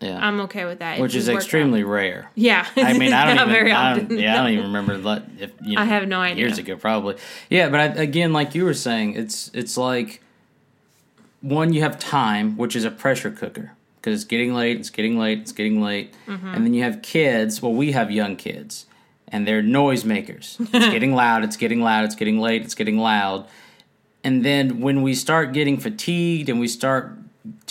yeah 0.00 0.18
i'm 0.26 0.40
okay 0.40 0.64
with 0.64 0.78
that 0.80 0.98
which 1.00 1.14
is 1.14 1.26
worked 1.28 1.36
out. 1.36 1.42
extremely 1.42 1.82
rare 1.84 2.30
yeah 2.34 2.66
I 2.76 2.92
mean, 2.94 3.12
I 3.12 3.26
don't 3.26 3.36
even. 3.36 3.48
very 3.48 3.72
I 3.72 3.98
don't, 3.98 4.10
yeah, 4.18 4.34
I 4.34 4.36
don't 4.44 4.52
even 4.52 4.64
remember. 4.72 5.22
If 5.38 5.52
you 5.62 5.76
know, 5.76 5.82
I 5.82 5.84
have 5.84 6.08
no 6.08 6.20
idea. 6.20 6.46
Years 6.46 6.58
ago, 6.58 6.76
probably. 6.76 7.16
Yeah, 7.50 7.68
but 7.68 7.80
I, 7.80 7.84
again, 8.02 8.32
like 8.32 8.54
you 8.54 8.64
were 8.64 8.74
saying, 8.74 9.14
it's 9.14 9.50
it's 9.54 9.76
like 9.76 10.22
one 11.42 11.72
you 11.72 11.80
have 11.82 11.98
time, 11.98 12.56
which 12.56 12.74
is 12.76 12.84
a 12.84 12.90
pressure 12.90 13.30
cooker 13.30 13.72
because 13.96 14.14
it's 14.14 14.24
getting 14.24 14.54
late. 14.54 14.78
It's 14.78 14.90
getting 14.90 15.18
late. 15.18 15.38
It's 15.40 15.52
getting 15.52 15.82
late, 15.82 16.14
Mm-hmm. 16.26 16.48
and 16.48 16.64
then 16.64 16.74
you 16.74 16.82
have 16.82 17.02
kids. 17.02 17.60
Well, 17.62 17.72
we 17.74 17.92
have 17.92 18.10
young 18.10 18.36
kids, 18.36 18.86
and 19.28 19.46
they're 19.46 19.62
noise 19.62 20.04
makers. 20.04 20.56
It's 20.60 20.70
getting 20.94 21.14
loud. 21.14 21.44
It's 21.44 21.56
getting 21.56 21.80
loud. 21.82 22.04
It's 22.04 22.14
getting 22.14 22.38
late. 22.40 22.62
It's 22.62 22.74
getting 22.74 22.98
loud. 22.98 23.46
And 24.22 24.44
then 24.44 24.80
when 24.80 25.02
we 25.02 25.14
start 25.14 25.52
getting 25.52 25.78
fatigued 25.78 26.48
and 26.50 26.60
we 26.60 26.68
start 26.68 27.12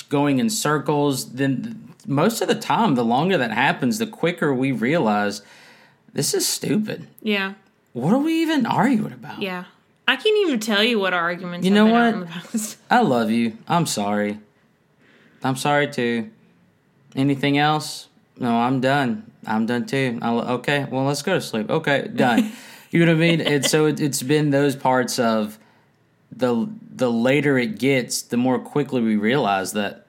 going 0.10 0.40
in 0.40 0.50
circles, 0.50 1.34
then 1.34 1.94
most 2.08 2.42
of 2.42 2.48
the 2.48 2.56
time, 2.56 2.96
the 2.96 3.04
longer 3.06 3.38
that 3.38 3.52
happens, 3.52 3.98
the 4.00 4.08
quicker 4.08 4.54
we 4.54 4.72
realize 4.72 5.42
this 6.14 6.34
is 6.34 6.48
stupid. 6.48 7.08
yeah 7.22 7.54
What 7.94 8.14
are 8.14 8.18
we 8.20 8.42
even 8.42 8.66
arguing 8.66 9.14
about? 9.14 9.42
yeah 9.42 9.66
i 10.08 10.16
can't 10.16 10.38
even 10.48 10.60
tell 10.60 10.84
you 10.84 10.98
what 11.00 11.14
our 11.14 11.22
arguments 11.22 11.66
You 11.66 11.72
know 11.72 11.86
what? 11.86 12.14
in 12.16 12.20
the 12.22 12.26
past. 12.26 12.78
I 12.90 13.02
love 13.02 13.30
you. 13.30 13.58
I'm 13.68 13.86
sorry. 13.86 14.40
I'm 15.44 15.56
sorry 15.56 15.88
too. 15.88 16.32
Anything 17.16 17.58
else? 17.60 18.08
No, 18.40 18.58
I'm 18.58 18.82
done. 18.82 19.32
I'm 19.46 19.66
done 19.68 19.86
too. 19.86 20.18
I'll, 20.22 20.40
okay, 20.58 20.86
well, 20.92 21.04
let's 21.06 21.22
go 21.22 21.34
to 21.36 21.42
sleep. 21.42 21.70
Okay, 21.70 22.08
done. 22.14 22.52
you 22.92 23.06
know 23.06 23.12
what 23.14 23.18
I 23.24 23.28
mean? 23.28 23.42
And 23.42 23.66
so 23.66 23.86
it, 23.86 24.00
it's 24.00 24.22
been 24.24 24.50
those 24.50 24.76
parts 24.76 25.20
of 25.20 25.58
the 26.36 26.70
the 26.96 27.12
later 27.12 27.58
it 27.58 27.80
gets, 27.80 28.22
the 28.22 28.38
more 28.38 28.60
quickly 28.60 29.02
we 29.02 29.15
realize 29.15 29.74
that 29.74 30.06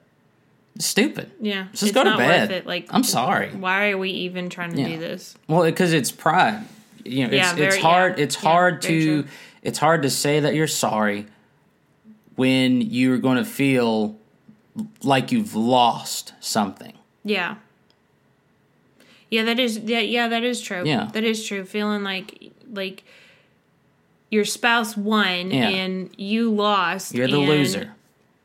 it's 0.76 0.87
stupid. 0.87 1.30
Yeah, 1.40 1.66
just 1.72 1.94
go 1.94 2.04
to 2.04 2.16
bed. 2.16 2.66
Like, 2.66 2.87
I'm 2.90 3.04
sorry. 3.04 3.50
Why 3.50 3.90
are 3.90 3.98
we 3.98 4.11
even 4.11 4.48
trying 4.50 4.72
to 4.74 4.80
Yeah. 4.80 4.88
do 4.88 4.98
this? 4.98 5.35
Well, 5.48 5.62
because 5.64 5.92
it's 5.92 6.11
pride. 6.12 6.64
You 7.04 7.22
know, 7.26 7.33
it's 7.33 7.35
Yeah, 7.35 7.50
it's 7.50 7.59
very- 7.76 7.80
hard. 7.80 8.18
yeah. 8.18 8.24
It's 8.24 8.35
hard 8.37 8.83
to 8.83 9.22
true. 9.22 9.30
it's 9.62 9.78
hard 9.78 10.02
to 10.02 10.11
say 10.11 10.40
that 10.40 10.54
you're 10.54 10.66
sorry 10.66 11.26
when 12.37 12.80
you're 12.83 13.18
going 13.18 13.37
to 13.37 13.44
feel 13.44 14.16
like 15.02 15.33
you've 15.33 15.54
lost 15.54 16.33
something. 16.40 16.92
Yeah. 17.24 17.56
Yeah, 19.30 19.44
that 19.44 19.59
is 19.59 19.78
yeah, 19.78 20.00
yeah, 20.00 20.28
that 20.28 20.42
is 20.44 20.61
true. 20.61 20.83
Yeah. 20.85 21.09
That 21.12 21.24
is 21.24 21.44
true. 21.46 21.64
Feeling 21.64 22.02
like 22.02 22.50
like 22.72 23.04
your 24.30 24.44
spouse 24.44 24.96
won 24.96 25.50
Yeah. 25.50 25.68
and 25.68 26.10
you 26.16 26.50
lost. 26.52 27.14
You're 27.14 27.28
the 27.28 27.38
and- 27.40 27.48
loser. 27.48 27.92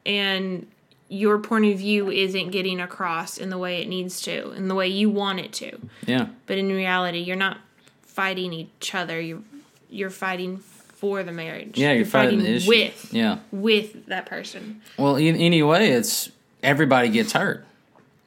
And 0.05 0.67
your 1.09 1.37
point 1.39 1.65
of 1.65 1.77
view 1.79 2.09
isn't 2.11 2.49
getting 2.51 2.79
across 2.79 3.37
in 3.37 3.49
the 3.49 3.57
way 3.57 3.81
it 3.81 3.87
needs 3.87 4.21
to, 4.21 4.51
in 4.51 4.67
the 4.67 4.75
way 4.75 4.87
you 4.87 5.09
want 5.09 5.39
it 5.39 5.53
to. 5.53 5.77
Yeah, 6.05 6.27
But 6.47 6.57
in 6.57 6.67
reality, 6.69 7.19
you're 7.19 7.35
not 7.35 7.57
fighting 8.01 8.53
each 8.53 8.93
other. 8.95 9.19
You're 9.19 9.41
you're 9.89 10.09
fighting 10.09 10.57
for 10.57 11.23
the 11.23 11.31
marriage. 11.31 11.77
yeah, 11.77 11.93
you're, 11.93 12.05
fighting, 12.05 12.39
the 12.39 12.55
issue. 12.55 12.69
with 12.69 13.09
Yeah. 13.13 13.37
with 13.51 14.07
that 14.07 14.25
person. 14.25 14.81
Well, 14.97 15.15
in, 15.15 15.35
any 15.35 15.61
way, 15.63 15.91
it's 15.91 16.31
everybody 16.63 17.09
gets 17.09 17.33
hurt. 17.33 17.65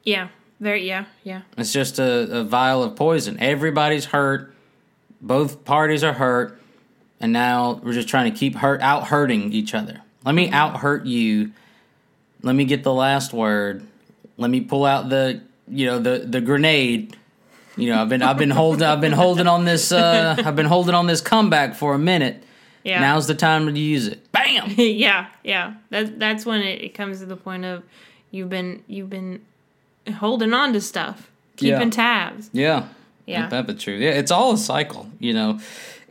Yeah. 0.03 0.29
Very 0.61 0.87
yeah, 0.87 1.05
yeah. 1.23 1.41
It's 1.57 1.71
just 1.73 1.99
a, 1.99 2.39
a 2.39 2.43
vial 2.43 2.83
of 2.83 2.95
poison. 2.95 3.37
Everybody's 3.39 4.05
hurt. 4.05 4.53
Both 5.21 5.63
parties 5.65 6.03
are 6.03 6.13
hurt, 6.13 6.59
and 7.19 7.33
now 7.33 7.79
we're 7.83 7.93
just 7.93 8.07
trying 8.07 8.31
to 8.31 8.37
keep 8.37 8.55
hurt 8.55 8.81
out 8.81 9.07
hurting 9.07 9.51
each 9.53 9.73
other. 9.73 10.01
Let 10.25 10.35
me 10.35 10.49
out 10.51 10.77
hurt 10.77 11.05
you. 11.05 11.51
Let 12.41 12.55
me 12.55 12.65
get 12.65 12.83
the 12.83 12.93
last 12.93 13.33
word. 13.33 13.85
Let 14.37 14.49
me 14.49 14.61
pull 14.61 14.85
out 14.85 15.09
the 15.09 15.41
you 15.67 15.85
know 15.85 15.99
the 15.99 16.19
the 16.25 16.41
grenade. 16.41 17.15
You 17.77 17.89
know 17.91 18.01
I've 18.01 18.09
been 18.09 18.21
I've 18.21 18.37
been 18.37 18.49
holding 18.49 18.83
I've 18.83 19.01
been 19.01 19.11
holding 19.13 19.47
on 19.47 19.65
this 19.65 19.91
uh, 19.91 20.35
I've 20.37 20.55
been 20.55 20.65
holding 20.65 20.95
on 20.95 21.07
this 21.07 21.21
comeback 21.21 21.75
for 21.75 21.93
a 21.93 21.99
minute. 21.99 22.43
Yeah. 22.83 23.01
Now's 23.01 23.27
the 23.27 23.35
time 23.35 23.65
to 23.73 23.79
use 23.79 24.07
it. 24.07 24.31
Bam. 24.31 24.73
yeah, 24.77 25.27
yeah. 25.43 25.73
That 25.89 26.19
that's 26.19 26.45
when 26.45 26.61
it, 26.61 26.81
it 26.81 26.93
comes 26.93 27.19
to 27.19 27.25
the 27.25 27.35
point 27.35 27.65
of 27.65 27.83
you've 28.31 28.49
been 28.49 28.83
you've 28.87 29.09
been 29.09 29.45
holding 30.17 30.53
on 30.53 30.73
to 30.73 30.81
stuff, 30.81 31.29
keeping 31.57 31.79
Yeah. 31.81 31.89
tabs. 31.89 32.49
Yeah. 32.53 32.87
Yeah. 33.25 33.41
That's 33.41 33.51
that 33.51 33.67
the 33.67 33.73
truth? 33.79 34.01
Yeah, 34.01 34.11
it's 34.11 34.31
all 34.31 34.53
a 34.53 34.57
cycle, 34.57 35.07
you 35.19 35.33
know. 35.33 35.59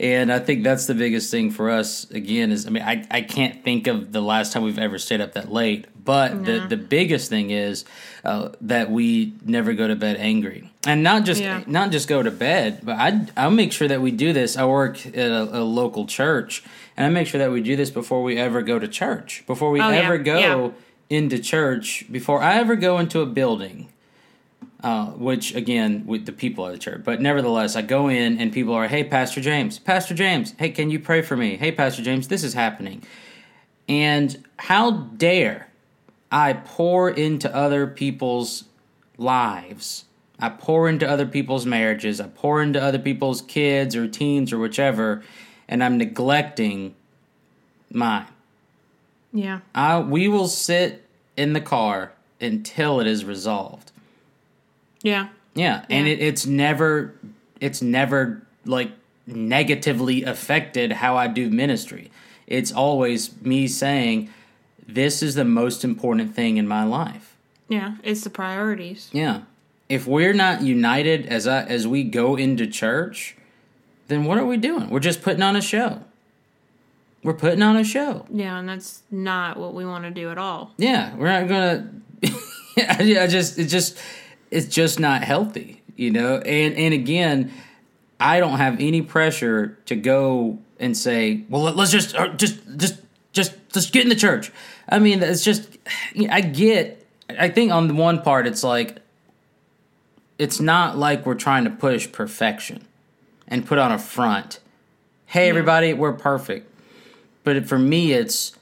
And 0.01 0.33
I 0.33 0.39
think 0.39 0.63
that's 0.63 0.87
the 0.87 0.95
biggest 0.95 1.31
thing 1.31 1.51
for 1.51 1.71
us 1.71 2.09
again 2.11 2.53
is 2.53 2.67
I 2.67 2.71
mean, 2.71 2.85
I, 2.85 3.05
I 3.11 3.23
can't 3.23 3.65
think 3.65 3.89
of 3.89 4.13
the 4.13 4.21
last 4.21 4.53
time 4.53 4.63
we've 4.63 4.79
ever 4.79 4.97
stayed 4.99 5.21
up 5.21 5.33
that 5.33 5.51
late. 5.53 5.87
But 6.05 6.45
the, 6.45 6.67
the 6.69 6.77
biggest 6.77 7.29
thing 7.29 7.51
is 7.51 7.85
uh, 8.25 8.51
that 8.63 8.91
we 8.91 9.35
never 9.45 9.75
go 9.75 9.89
to 9.89 9.97
bed 9.97 10.17
angry. 10.19 10.71
And 10.87 11.03
not 11.03 11.25
just 11.25 11.43
Yeah. 11.43 11.63
not 11.67 11.91
just 11.91 12.09
go 12.09 12.23
to 12.23 12.31
bed, 12.31 12.81
but 12.85 12.97
I 12.97 13.27
I'll 13.37 13.51
make 13.51 13.73
sure 13.73 13.89
that 13.89 14.01
we 14.01 14.11
do 14.13 14.33
this. 14.33 14.57
I 14.57 14.65
work 14.65 15.05
at 15.05 15.17
a, 15.31 15.59
a 15.59 15.65
local 15.65 16.07
church 16.07 16.63
and 16.97 17.05
I 17.05 17.11
make 17.11 17.27
sure 17.27 17.41
that 17.41 17.51
we 17.51 17.61
do 17.61 17.75
this 17.77 17.91
before 17.91 18.23
we 18.23 18.39
ever 18.39 18.63
go 18.63 18.79
to 18.79 18.89
church. 18.89 19.45
Before 19.47 19.71
we 19.71 19.81
Oh, 19.81 19.91
yeah. 19.91 19.97
ever 19.99 20.17
go 20.19 20.39
Yeah. 20.39 20.71
into 21.11 21.39
church, 21.41 22.05
before 22.11 22.41
I 22.43 22.55
ever 22.57 22.77
go 22.77 22.99
into 22.99 23.21
a 23.21 23.27
building 23.27 23.89
uh, 24.83 25.07
which 25.07 25.55
again 25.55 26.05
with 26.07 26.27
the 26.27 26.33
people 26.33 26.67
of 26.67 26.73
the 26.73 26.79
church. 26.79 27.03
But 27.05 27.21
nevertheless, 27.21 27.75
I 27.75 27.83
go 27.83 28.09
in 28.09 28.39
and 28.39 28.53
people 28.53 28.75
are, 28.75 28.89
"Hey, 28.89 29.05
Pastor 29.05 29.41
James, 29.41 29.79
Pastor 29.79 30.15
James, 30.15 30.55
hey, 30.59 30.71
can 30.71 30.91
you 30.91 30.99
pray 30.99 31.23
for 31.23 31.37
me? 31.37 31.57
Hey, 31.57 31.73
Pastor 31.73 32.03
James, 32.03 32.29
this 32.29 32.45
is 32.45 32.55
happening." 32.55 33.03
And 33.89 34.45
how 34.59 34.91
dare 34.91 35.69
I 36.31 36.53
pour 36.53 37.11
into 37.11 37.55
other 37.55 37.87
people's 37.87 38.65
lives? 39.17 40.05
I 40.39 40.51
pour 40.51 40.89
into 40.89 41.09
other 41.09 41.27
people's 41.27 41.67
marriages. 41.67 42.21
I 42.21 42.29
pour 42.29 42.63
into 42.63 42.81
other 42.81 42.99
people's 42.99 43.43
kids 43.43 43.97
or 43.97 44.07
teens 44.07 44.53
or 44.53 44.59
whichever, 44.59 45.25
and 45.69 45.83
I'm 45.83 45.99
neglecting 45.99 46.95
mine. 47.91 48.27
Yeah, 49.33 49.61
I 49.75 49.99
we 49.99 50.29
will 50.29 50.49
sit 50.49 51.05
in 51.37 51.53
the 51.53 51.61
car 51.61 52.13
until 52.41 53.01
it 53.01 53.07
is 53.07 53.25
resolved. 53.25 53.91
Yeah, 55.03 55.29
Yeah, 55.55 55.85
and 55.91 56.07
Yeah. 56.07 56.13
it, 56.15 56.21
it's 56.21 56.47
never 56.47 57.15
it's 57.61 57.83
never 57.83 58.43
like 58.65 58.91
negatively 59.27 60.23
affected 60.25 60.93
how 60.93 61.17
I 61.17 61.27
do 61.29 61.51
ministry. 61.51 62.11
It's 62.47 62.73
always 62.73 63.41
me 63.43 63.69
saying 63.69 64.31
this 64.87 65.23
is 65.23 65.35
the 65.35 65.45
most 65.45 65.85
important 65.85 66.35
thing 66.35 66.57
in 66.57 66.67
my 66.69 66.85
life. 66.85 67.37
yeah. 67.69 67.97
It's 68.03 68.23
the 68.23 68.31
priorities. 68.31 69.11
Yeah. 69.13 69.41
if 69.89 70.07
we're 70.07 70.33
not 70.35 70.63
united 70.63 71.27
as 71.27 71.47
I, 71.47 71.63
as 71.65 71.87
we 71.87 72.05
go 72.05 72.37
into 72.37 72.67
church, 72.67 73.37
then 74.09 74.25
what 74.25 74.39
are 74.39 74.45
we 74.47 74.57
doing? 74.57 74.89
We're 74.91 75.01
just 75.01 75.23
putting 75.23 75.43
on 75.43 75.57
a 75.57 75.61
show. 75.63 76.03
We're 77.23 77.35
putting 77.35 77.63
on 77.63 77.77
a 77.77 77.85
show. 77.85 78.25
Yeah, 78.31 78.59
and 78.59 78.69
that's 78.69 79.03
not 79.11 79.57
what 79.59 79.75
we 79.75 79.85
want 79.85 80.05
to 80.05 80.11
do 80.11 80.31
at 80.31 80.39
all. 80.39 80.73
Yeah, 80.79 81.15
we're 81.17 81.27
not 81.27 81.49
gonna. 81.49 81.89
I 82.79 83.27
just 83.27 83.59
it 83.59 83.67
just 83.67 83.99
it's 84.51 84.67
just 84.67 84.99
not 84.99 85.23
healthy, 85.23 85.83
you 85.97 86.11
know. 86.11 86.37
And 86.39 86.75
and 86.75 86.95
again, 86.95 87.53
I 88.21 88.41
don't 88.41 88.59
have 88.59 88.81
any 88.81 89.03
pressure 89.03 89.79
to 89.87 89.97
go 89.97 90.59
and 90.79 90.97
say, 90.97 91.45
well, 91.49 91.63
let's 91.63 91.91
just 91.91 92.15
uh, 92.15 92.29
just 92.29 92.61
just 92.77 93.01
just 93.33 93.55
just 93.73 93.93
get 93.93 94.03
in 94.03 94.09
the 94.09 94.17
church. 94.17 94.53
I 94.89 94.99
mean, 94.99 95.23
it's 95.23 95.45
just 95.45 95.79
I 96.31 96.41
get. 96.41 97.07
I 97.31 97.51
think 97.51 97.73
on 97.73 97.89
the 97.89 97.95
one 97.95 98.23
part, 98.23 98.47
it's 98.47 98.65
like 98.65 98.99
it's 100.39 100.61
not 100.61 100.97
like 100.97 101.27
we're 101.27 101.35
trying 101.35 101.65
to 101.65 101.71
push 101.71 102.11
perfection 102.11 102.87
and 103.47 103.67
put 103.67 103.79
on 103.79 103.93
a 103.93 103.99
front. 103.99 104.61
Hey, 105.27 105.49
everybody, 105.49 105.93
we're 105.93 106.15
perfect. 106.15 106.71
But 107.45 107.67
for 107.67 107.79
me, 107.79 108.13
it's 108.13 108.57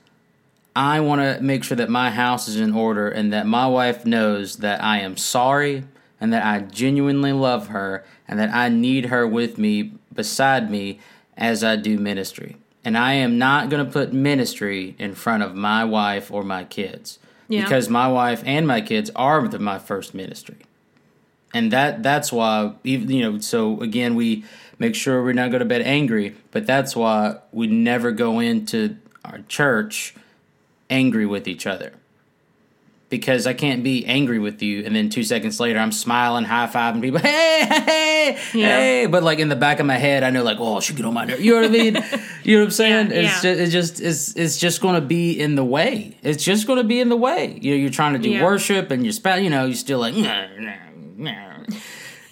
I 0.76 1.00
want 1.00 1.22
to 1.22 1.42
make 1.42 1.64
sure 1.64 1.76
that 1.78 1.88
my 1.88 2.10
house 2.10 2.48
is 2.48 2.56
in 2.56 2.74
order 2.74 3.08
and 3.08 3.32
that 3.32 3.46
my 3.46 3.66
wife 3.66 4.04
knows 4.04 4.56
that 4.58 4.84
I 4.84 5.00
am 5.00 5.16
sorry 5.16 5.84
and 6.20 6.32
that 6.34 6.44
I 6.44 6.60
genuinely 6.60 7.32
love 7.32 7.68
her 7.68 8.04
and 8.28 8.38
that 8.38 8.52
I 8.54 8.68
need 8.68 9.06
her 9.06 9.26
with 9.26 9.56
me, 9.56 9.92
beside 10.12 10.70
me, 10.70 11.00
as 11.34 11.64
I 11.64 11.76
do 11.76 11.98
ministry. 11.98 12.56
And 12.84 12.96
I 12.96 13.14
am 13.14 13.38
not 13.38 13.70
going 13.70 13.84
to 13.84 13.90
put 13.90 14.12
ministry 14.12 14.94
in 14.98 15.14
front 15.14 15.42
of 15.42 15.54
my 15.54 15.82
wife 15.84 16.30
or 16.30 16.42
my 16.44 16.64
kids 16.64 17.18
Yeah. 17.48 17.62
because 17.62 17.88
my 17.88 18.08
wife 18.08 18.42
and 18.44 18.66
my 18.66 18.82
kids 18.82 19.10
are 19.16 19.48
the, 19.48 19.58
my 19.58 19.78
first 19.78 20.14
ministry. 20.14 20.58
And 21.54 21.72
that 21.72 22.02
that's 22.02 22.30
why 22.30 22.74
even 22.84 23.10
you 23.10 23.22
know 23.22 23.38
so 23.38 23.80
again 23.80 24.14
we 24.14 24.44
make 24.78 24.94
sure 24.94 25.22
we're 25.22 25.32
not 25.32 25.50
go 25.52 25.58
to 25.58 25.64
bed 25.64 25.80
angry, 25.82 26.36
but 26.50 26.66
that's 26.66 26.94
why 26.94 27.36
we 27.50 27.66
never 27.66 28.12
go 28.12 28.40
into 28.40 28.98
our 29.24 29.38
church 29.48 30.14
angry 30.90 31.26
with 31.26 31.46
each 31.48 31.66
other. 31.66 31.92
Because 33.08 33.46
I 33.46 33.52
can't 33.54 33.84
be 33.84 34.04
angry 34.04 34.40
with 34.40 34.60
you 34.62 34.84
and 34.84 34.94
then 34.96 35.10
two 35.10 35.22
seconds 35.22 35.60
later 35.60 35.78
I'm 35.78 35.92
smiling, 35.92 36.44
high 36.44 36.66
fiving 36.66 37.00
people, 37.00 37.20
hey, 37.20 37.64
hey, 37.68 38.38
Yeah. 38.52 38.66
hey. 38.78 39.06
But 39.06 39.22
like 39.22 39.38
in 39.38 39.48
the 39.48 39.54
back 39.54 39.78
of 39.78 39.86
my 39.86 39.96
head, 39.96 40.24
I 40.24 40.30
know 40.30 40.42
like, 40.42 40.58
oh, 40.58 40.78
I 40.78 40.80
should 40.80 40.96
get 40.96 41.06
on 41.06 41.14
my 41.14 41.24
nerves. 41.24 41.40
You 41.40 41.52
know 41.54 41.60
what 41.60 41.70
I 41.70 41.72
mean? 41.72 41.94
you 42.42 42.56
know 42.56 42.62
what 42.62 42.66
I'm 42.66 42.70
saying? 42.72 43.10
Yeah, 43.12 43.16
it's 43.20 43.44
yeah. 43.44 43.54
just 43.54 43.60
it's 43.60 43.72
just 43.72 44.00
it's 44.00 44.36
it's 44.36 44.58
just 44.58 44.80
gonna 44.80 45.00
be 45.00 45.38
in 45.40 45.54
the 45.54 45.64
way. 45.64 46.16
It's 46.24 46.42
just 46.42 46.66
gonna 46.66 46.82
be 46.82 46.98
in 46.98 47.08
the 47.08 47.16
way. 47.16 47.56
You 47.62 47.70
know, 47.72 47.76
you're 47.76 47.90
trying 47.90 48.14
to 48.14 48.18
do 48.18 48.42
worship 48.42 48.90
and 48.90 49.04
you're 49.04 49.12
spa- 49.12 49.36
you 49.36 49.50
know, 49.50 49.66
you're 49.66 49.74
still 49.76 50.00
like 50.00 50.14
"Nah, 50.14 50.48
nah, 50.58 50.74
nah." 51.16 51.52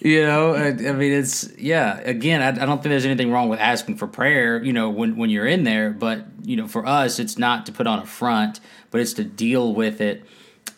You 0.05 0.21
know, 0.21 0.53
I, 0.53 0.67
I 0.67 0.91
mean, 0.91 1.11
it's 1.11 1.51
yeah. 1.57 1.97
Again, 2.01 2.43
I, 2.43 2.49
I 2.49 2.65
don't 2.67 2.77
think 2.83 2.91
there's 2.91 3.05
anything 3.05 3.31
wrong 3.31 3.49
with 3.49 3.59
asking 3.59 3.97
for 3.97 4.05
prayer. 4.05 4.63
You 4.63 4.71
know, 4.71 4.87
when 4.87 5.17
when 5.17 5.31
you're 5.31 5.47
in 5.47 5.63
there, 5.63 5.89
but 5.89 6.25
you 6.43 6.55
know, 6.55 6.67
for 6.67 6.85
us, 6.85 7.17
it's 7.17 7.39
not 7.39 7.65
to 7.65 7.71
put 7.71 7.87
on 7.87 7.97
a 7.97 8.05
front, 8.05 8.59
but 8.91 9.01
it's 9.01 9.13
to 9.13 9.23
deal 9.23 9.73
with 9.73 10.01
it 10.01 10.23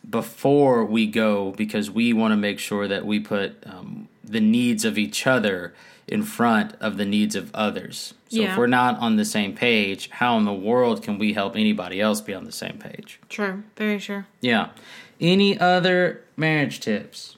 before 0.09 0.85
we 0.85 1.07
go 1.07 1.51
because 1.51 1.91
we 1.91 2.13
want 2.13 2.31
to 2.31 2.37
make 2.37 2.57
sure 2.57 2.87
that 2.87 3.05
we 3.05 3.19
put 3.19 3.61
um, 3.65 4.07
the 4.23 4.39
needs 4.39 4.85
of 4.85 4.97
each 4.97 5.27
other 5.27 5.73
in 6.07 6.23
front 6.23 6.73
of 6.79 6.95
the 6.95 7.03
needs 7.03 7.35
of 7.35 7.53
others. 7.53 8.13
So 8.29 8.41
if 8.43 8.57
we're 8.57 8.67
not 8.67 8.97
on 8.99 9.17
the 9.17 9.25
same 9.25 9.53
page, 9.53 10.09
how 10.09 10.37
in 10.37 10.45
the 10.45 10.53
world 10.53 11.03
can 11.03 11.17
we 11.17 11.33
help 11.33 11.57
anybody 11.57 11.99
else 11.99 12.21
be 12.21 12.33
on 12.33 12.45
the 12.45 12.51
same 12.53 12.77
page? 12.77 13.19
True. 13.27 13.63
Very 13.75 13.99
sure. 13.99 14.25
Yeah. 14.39 14.69
Any 15.19 15.59
other 15.59 16.23
marriage 16.37 16.79
tips? 16.79 17.36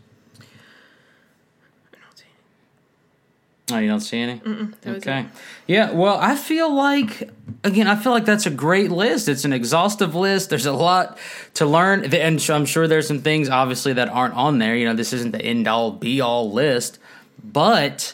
Oh, 3.72 3.78
you 3.78 3.88
don't 3.90 4.00
see 4.00 4.20
any? 4.20 4.42
Okay. 4.86 5.26
Yeah, 5.68 5.92
well, 5.92 6.18
I 6.20 6.36
feel 6.36 6.74
like 6.74 7.30
again, 7.64 7.88
I 7.88 7.96
feel 7.96 8.12
like 8.12 8.26
that's 8.26 8.46
a 8.46 8.52
great 8.52 8.92
list. 8.92 9.28
It's 9.28 9.46
an 9.46 9.54
exhaustive 9.54 10.16
list. 10.16 10.50
There's 10.50 10.66
a 10.66 10.74
lot 10.74 11.18
to 11.56 11.66
learn, 11.66 12.06
and 12.14 12.50
I'm 12.50 12.66
sure 12.66 12.88
there's 12.88 13.08
some 13.08 13.22
things 13.22 13.50
obviously 13.50 13.94
that 13.94 14.10
aren't 14.10 14.34
on 14.36 14.60
there. 14.60 14.76
You 14.76 14.86
know, 14.86 14.94
this 14.94 15.14
isn't 15.14 15.32
the 15.32 15.42
end 15.42 15.68
all 15.68 15.92
be 15.92 16.22
all 16.22 16.52
list, 16.52 17.00
but 17.44 18.14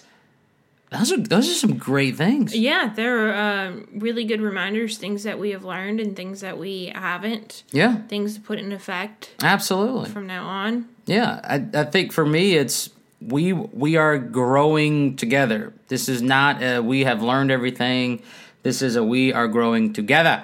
those 0.92 1.12
are 1.12 1.18
those 1.18 1.50
are 1.50 1.54
some 1.54 1.78
great 1.78 2.16
things. 2.16 2.56
Yeah, 2.56 2.94
there 2.96 3.30
are 3.30 3.68
um, 3.68 3.88
really 3.94 4.24
good 4.24 4.42
reminders, 4.42 4.98
things 4.98 5.24
that 5.24 5.40
we 5.40 5.52
have 5.52 5.64
learned 5.64 6.00
and 6.00 6.16
things 6.16 6.42
that 6.42 6.58
we 6.58 6.92
haven't, 6.96 7.64
Yeah, 7.72 8.02
things 8.08 8.36
to 8.36 8.42
put 8.42 8.60
in 8.60 8.72
effect 8.72 9.32
absolutely. 9.42 10.10
from 10.10 10.28
now 10.28 10.46
on. 10.46 10.88
Yeah, 11.06 11.40
I, 11.44 11.80
I 11.82 11.84
think 11.86 12.12
for 12.12 12.26
me, 12.26 12.56
it's 12.56 12.90
we 13.22 13.54
we 13.54 13.96
are 13.96 14.18
growing 14.18 15.16
together. 15.16 15.74
This 15.88 16.10
is 16.10 16.22
not 16.22 16.62
a, 16.62 16.80
we 16.82 17.04
have 17.06 17.22
learned 17.22 17.52
everything. 17.52 18.22
This 18.64 18.82
is 18.82 18.96
a 18.96 19.04
we 19.04 19.32
are 19.34 19.48
growing 19.48 19.94
together, 19.94 20.44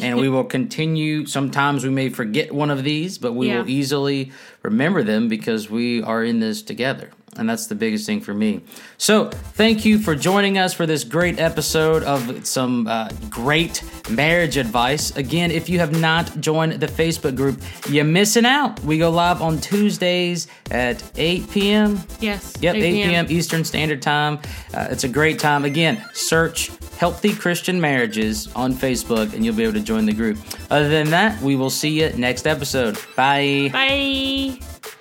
and 0.00 0.18
we 0.18 0.28
will 0.28 0.44
continue. 0.44 1.26
Sometimes 1.26 1.84
we 1.84 1.90
may 1.90 2.08
forget 2.08 2.52
one 2.54 2.70
of 2.70 2.82
these, 2.84 3.18
but 3.18 3.34
we 3.34 3.48
Yeah. 3.48 3.58
will 3.60 3.68
easily 3.70 4.32
remember 4.62 5.02
them 5.02 5.28
because 5.28 5.70
we 5.70 6.02
are 6.02 6.24
in 6.24 6.40
this 6.40 6.62
together. 6.62 7.10
And 7.38 7.48
that's 7.48 7.66
the 7.66 7.74
biggest 7.74 8.06
thing 8.06 8.20
for 8.20 8.34
me. 8.34 8.62
So, 8.96 9.30
thank 9.54 9.84
you 9.84 9.98
for 9.98 10.14
joining 10.14 10.58
us 10.58 10.74
for 10.74 10.86
this 10.86 11.04
great 11.04 11.38
episode 11.38 12.02
of 12.02 12.46
some 12.46 12.86
uh, 12.86 13.08
great 13.30 13.82
marriage 14.10 14.56
advice. 14.56 15.16
Again, 15.16 15.50
if 15.50 15.68
you 15.68 15.78
have 15.78 15.98
not 15.98 16.40
joined 16.40 16.72
the 16.74 16.86
Facebook 16.86 17.36
group, 17.36 17.60
you're 17.88 18.04
missing 18.04 18.44
out. 18.44 18.80
We 18.80 18.98
go 18.98 19.10
live 19.10 19.40
on 19.40 19.58
Tuesdays 19.58 20.48
at 20.70 21.02
8 21.16 21.50
p.m. 21.50 22.00
Yes. 22.20 22.54
Yep, 22.60 22.74
8 22.74 22.80
p.m. 22.80 23.26
Eastern 23.28 23.64
Standard 23.64 24.02
Time. 24.02 24.38
Uh, 24.74 24.88
it's 24.90 25.04
a 25.04 25.08
great 25.08 25.38
time. 25.38 25.64
Again, 25.64 26.04
search 26.12 26.70
Healthy 26.98 27.34
Christian 27.34 27.80
Marriages 27.80 28.52
on 28.56 28.72
Facebook 28.72 29.32
and 29.32 29.44
you'll 29.44 29.54
be 29.54 29.62
able 29.62 29.74
to 29.74 29.80
join 29.80 30.04
the 30.04 30.12
group. 30.12 30.36
Other 30.70 30.88
than 30.88 31.10
that, 31.10 31.40
we 31.40 31.54
will 31.54 31.70
see 31.70 32.00
you 32.00 32.10
next 32.16 32.46
episode. 32.46 32.98
Bye. 33.16 33.70
Bye. 33.72 34.97